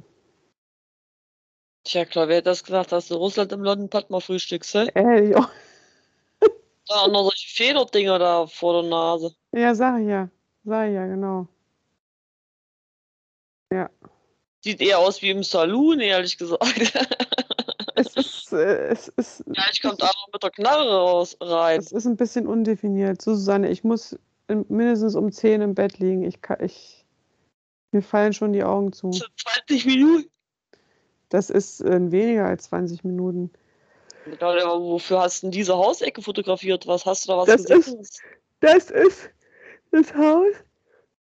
[1.84, 4.90] Tja, klar, wer hätte das gedacht, dass du Russland im London Pub mal frühstückst, hä?
[4.94, 5.50] Äh, ja.
[6.86, 9.34] Da auch noch solche Federdinger da vor der Nase.
[9.52, 10.28] ja, sag ich ja.
[10.64, 11.48] Sag ich ja, genau.
[14.64, 16.64] Sieht eher aus wie im Saloon, ehrlich gesagt.
[17.96, 21.78] Es ist, äh, es ist, Gleich kommt einer mit der Knarre raus, rein.
[21.78, 23.22] es ist ein bisschen undefiniert.
[23.22, 24.18] So, Susanne, ich muss
[24.48, 26.24] in, mindestens um 10 im Bett liegen.
[26.24, 27.06] Ich, kann, ich,
[27.92, 29.12] mir fallen schon die Augen zu.
[29.12, 30.28] 20 Minuten.
[31.28, 33.52] Das ist äh, weniger als 20 Minuten.
[34.26, 36.86] Wofür hast du denn diese Hausecke fotografiert?
[36.86, 38.06] Was hast du da was Das gesehen?
[38.60, 39.30] Das ist
[39.90, 40.54] das Haus,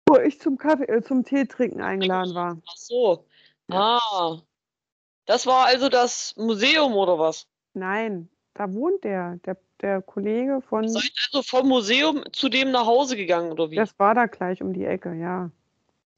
[0.06, 2.60] wo ich zum Kaffee, äh, zum Tee trinken eingeladen war.
[2.66, 3.24] Ach so.
[3.70, 4.38] Ah.
[5.24, 7.46] Das war also das Museum oder was?
[7.74, 10.88] Nein, da wohnt der, der, der Kollege von.
[10.88, 13.76] Seid also vom Museum zu dem nach Hause gegangen oder wie?
[13.76, 15.50] Das war da gleich um die Ecke, ja.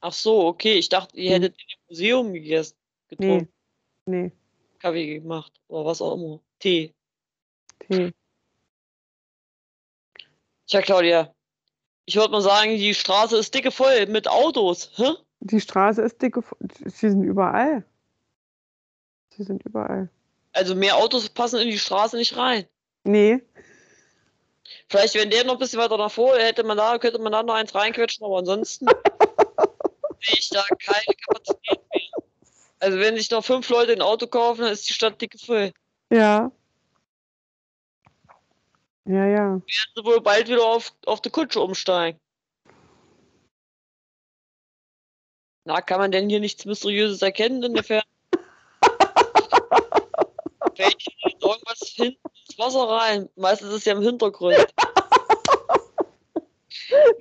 [0.00, 0.74] Ach so, okay.
[0.74, 1.42] Ich dachte, ihr Hm.
[1.42, 2.76] hättet in dem Museum gegessen,
[3.10, 3.52] Nee, getrunken,
[4.06, 4.32] nee,
[4.80, 6.40] Kaffee gemacht oder was auch immer.
[6.64, 6.94] Tee.
[7.80, 8.14] Tee.
[10.66, 11.34] Tja, Claudia.
[12.06, 14.90] Ich würde mal sagen, die Straße ist dicke voll mit Autos.
[14.96, 15.10] Hä?
[15.40, 16.42] Die Straße ist dicke.
[16.86, 17.84] Sie sind überall.
[19.36, 20.08] Sie sind überall.
[20.52, 22.66] Also mehr Autos passen in die Straße nicht rein.
[23.02, 23.42] Nee,
[24.88, 27.42] Vielleicht, wenn der noch ein bisschen weiter nach vor, hätte man da, könnte man da
[27.42, 28.86] noch eins reinquetschen, aber ansonsten
[30.22, 32.24] sehe ich da keine Kapazität mehr.
[32.78, 35.74] Also wenn sich noch fünf Leute ein Auto kaufen, dann ist die Stadt dicke voll.
[36.14, 36.50] Ja.
[39.06, 39.50] Ja, ja.
[39.50, 39.62] Werden
[39.94, 42.18] sie wohl bald wieder auf, auf die Kutsche umsteigen.
[45.64, 48.04] Na, kann man denn hier nichts Mysteriöses erkennen in der Ferne?
[50.76, 53.28] Fällt hier irgendwas hinten ins Wasser rein?
[53.36, 54.74] Meistens ist es ja im Hintergrund.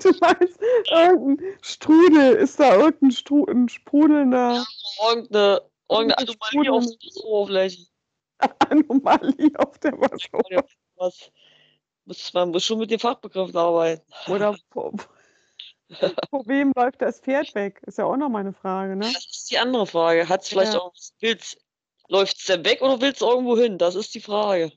[0.01, 0.59] Du meinst,
[0.91, 4.65] irgendein Strudel, ist da irgendein Stru ein sprudelnder
[5.01, 7.85] Irgendeine, irgendeine Irgendwas Anomalie auf der Oberfläche.
[8.69, 10.63] Anomalie auf der Wasseroberfläche?
[10.95, 11.31] Was?
[12.05, 14.03] Muss, man muss schon mit den Fachbegriffen arbeiten.
[14.27, 14.93] Oder vor,
[16.29, 17.81] vor wem läuft das Pferd weg?
[17.85, 19.05] Ist ja auch noch mal eine Frage, ne?
[19.13, 20.27] Das ist die andere Frage.
[20.27, 20.81] Hat es vielleicht Ja.
[20.81, 21.57] auch, will's,
[22.09, 23.77] läuft es denn weg oder will es irgendwo hin?
[23.77, 24.71] Das ist die Frage.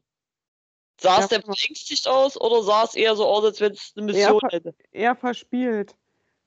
[1.00, 3.92] Sah es Ja, denn verängstigt aus oder sah es eher so aus, als wenn es
[3.96, 4.74] eine Mission ver- hätte?
[4.92, 5.94] Eher verspielt.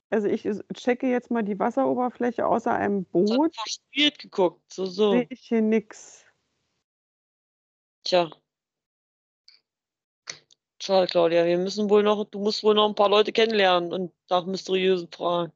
[0.08, 0.42] Also ich
[0.74, 3.54] checke jetzt mal die Wasseroberfläche außer einem Boot.
[3.54, 4.60] verspielt geguckt.
[4.72, 5.12] So, so.
[5.12, 6.24] Sehe ich hier nix.
[8.04, 8.30] Tja.
[10.82, 11.44] Schade, Claudia.
[11.44, 15.08] Wir müssen wohl noch, du musst wohl noch ein paar Leute kennenlernen und nach mysteriösen
[15.12, 15.52] Fragen.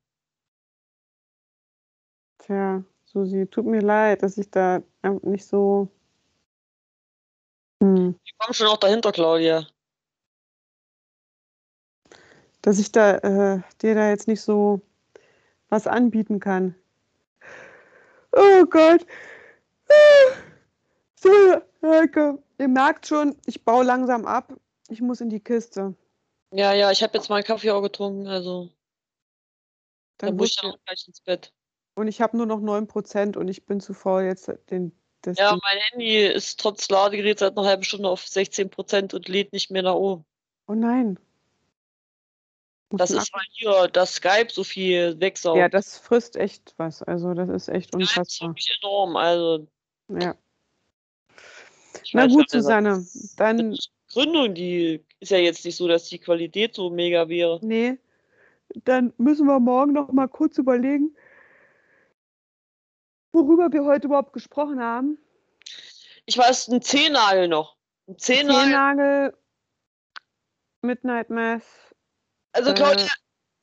[2.39, 4.83] Tja, Susi, tut mir leid, dass ich da
[5.23, 5.89] nicht so.
[7.83, 8.19] Hm.
[8.23, 9.67] Ich komme schon noch dahinter, Claudia.
[12.61, 14.83] Dass ich da äh, dir da jetzt nicht so
[15.71, 16.75] was anbieten kann.
[18.33, 19.07] Oh Gott.
[21.15, 21.31] So,
[21.91, 24.53] Heike, ihr merkt schon, ich baue langsam ab.
[24.89, 25.95] Ich muss in die Kiste.
[26.53, 28.71] Ja, ja, ich habe jetzt meinen Kaffee auch getrunken, also
[30.19, 31.53] dann, Dann muss ich dann auch gleich ins Bett.
[31.97, 35.51] und ich habe nur noch 9% und ich bin zu faul, jetzt den, das Ja,
[35.51, 35.61] Ding.
[35.65, 39.83] mein Handy ist trotz Ladegerät seit einer halben Stunde auf 16% und lädt nicht mehr
[39.83, 40.25] nach oben.
[40.69, 41.19] Oh nein.
[42.91, 45.59] Muss Das ist, weil hier das Skype so viel wegsaugt.
[45.59, 47.03] Ja, das frisst echt was.
[47.03, 48.51] Also das ist echt ist unfassbar.
[48.51, 49.17] wirklich enorm.
[49.17, 49.67] Also,
[50.09, 50.37] Ja.
[52.13, 53.81] Na gut, nicht, Susanne, dann Die
[54.13, 57.59] Gründung, die ist ja jetzt nicht so, dass die Qualität so mega wäre.
[57.63, 57.99] Nee,
[58.85, 61.17] dann müssen wir morgen noch mal kurz überlegen,
[63.33, 65.19] worüber wir heute überhaupt gesprochen haben.
[66.27, 67.77] Ich weiß, ein Zehennagel noch.
[68.07, 68.63] Ein Zehennagel.
[68.63, 69.39] Zehennagel,
[70.83, 71.65] Midnight Mass,
[72.53, 73.07] Also, Claudia,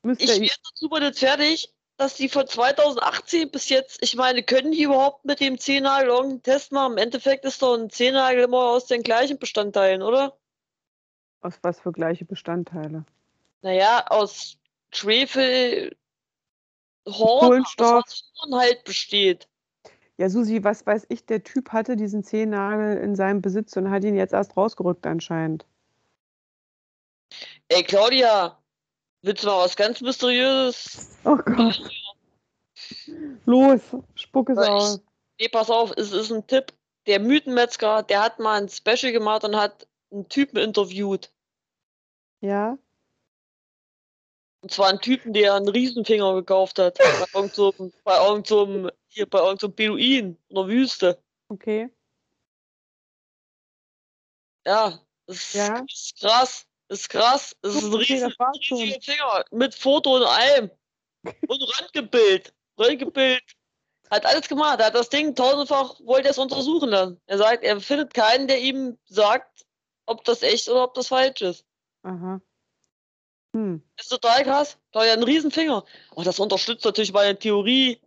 [0.05, 4.43] äh, ich I werde super nicht fertig, dass die von 2018 bis jetzt, ich meine,
[4.43, 6.93] können die überhaupt mit dem Zehennagel irgendeinen Test machen?
[6.93, 10.37] Im Endeffekt ist doch ein Zehennagel immer aus den gleichen Bestandteilen, oder?
[11.41, 13.05] aus was für gleiche Bestandteile?
[13.61, 14.57] Naja, aus
[14.93, 15.95] Schwefel,
[17.07, 18.03] Horn, Kohlenstoff.
[18.05, 19.47] was aus Horn halt besteht.
[20.17, 24.03] Ja, Susi, was weiß ich, der Typ hatte diesen Zehennagel in seinem Besitz und hat
[24.03, 25.65] ihn jetzt erst rausgerückt anscheinend.
[27.69, 28.60] Ey, Claudia,
[29.21, 31.17] willst du mal was ganz Mysteriöses?
[31.23, 31.81] Oh Gott.
[33.45, 33.81] Los,
[34.15, 35.01] spuck es aus.
[35.39, 36.73] Nee, pass auf, es ist ein Tipp.
[37.07, 41.31] Der Mythenmetzger, der hat mal ein Special gemacht und hat einen Typen interviewt.
[42.41, 42.77] Ja?
[44.61, 46.97] Und zwar einen Typen, der einen Riesenfinger gekauft hat.
[47.33, 50.55] Bei irgend so, einem- bei irgend so, einem- hier bei irgend so einem Beduin in
[50.55, 51.21] der Wüste.
[51.49, 51.89] Okay.
[54.65, 55.79] Ja, das Ja.
[55.79, 56.65] ist krass.
[56.91, 57.55] Ist krass.
[57.61, 60.69] Es ist ein riesen, riesiger Finger mit Foto und allem.
[61.23, 62.53] Und Röntgenbild.
[62.77, 63.41] Röntgenbild.
[64.09, 64.81] Hat alles gemacht.
[64.81, 67.21] Er hat das Ding tausendfach, wollte er es untersuchen lassen.
[67.27, 69.65] Er sagt, er findet keinen, der ihm sagt,
[70.05, 71.65] ob das echt oder ob das falsch ist.
[72.03, 72.41] Aha.
[73.55, 73.81] Hm.
[73.97, 74.77] Ist total krass.
[74.91, 75.85] Da hat er einen riesen Finger.
[76.13, 78.01] Und das unterstützt natürlich meine Theorie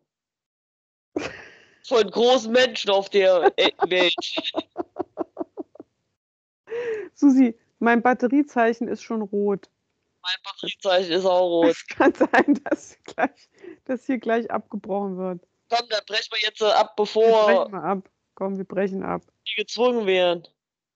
[1.87, 3.51] von großen Menschen auf der
[3.89, 4.15] Welt.
[7.15, 9.69] Susi, mein Batteriezeichen ist schon rot.
[10.23, 11.69] Mein Batteriezeichen ist auch rot.
[11.71, 13.49] Es kann sein, dass, gleich,
[13.85, 15.41] dass hier gleich abgebrochen wird.
[15.69, 18.11] Komm, dann brechen wir jetzt ab, Wir bevor brechen mal ab.
[18.35, 19.23] Komm, wir brechen ab.
[19.49, 20.47] die gezwungen werden.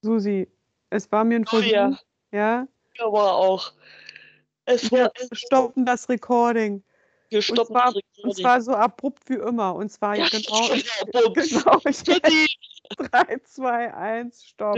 [0.01, 0.47] Susi,
[0.89, 1.67] es war mir ein Versuch.
[1.67, 1.97] ja.
[2.31, 2.67] Ja?
[2.99, 3.71] Aber auch.
[4.65, 6.83] Es Wir war, es stoppen das Recording.
[7.29, 8.35] wir Und stoppen zwar, das und Recording.
[8.43, 9.73] zwar so abrupt wie immer.
[9.75, 11.33] Und zwar Ja, genau, genau.
[11.33, 12.47] genau ich Tschüssi.
[12.97, 14.75] 3, 2, 1, stopp.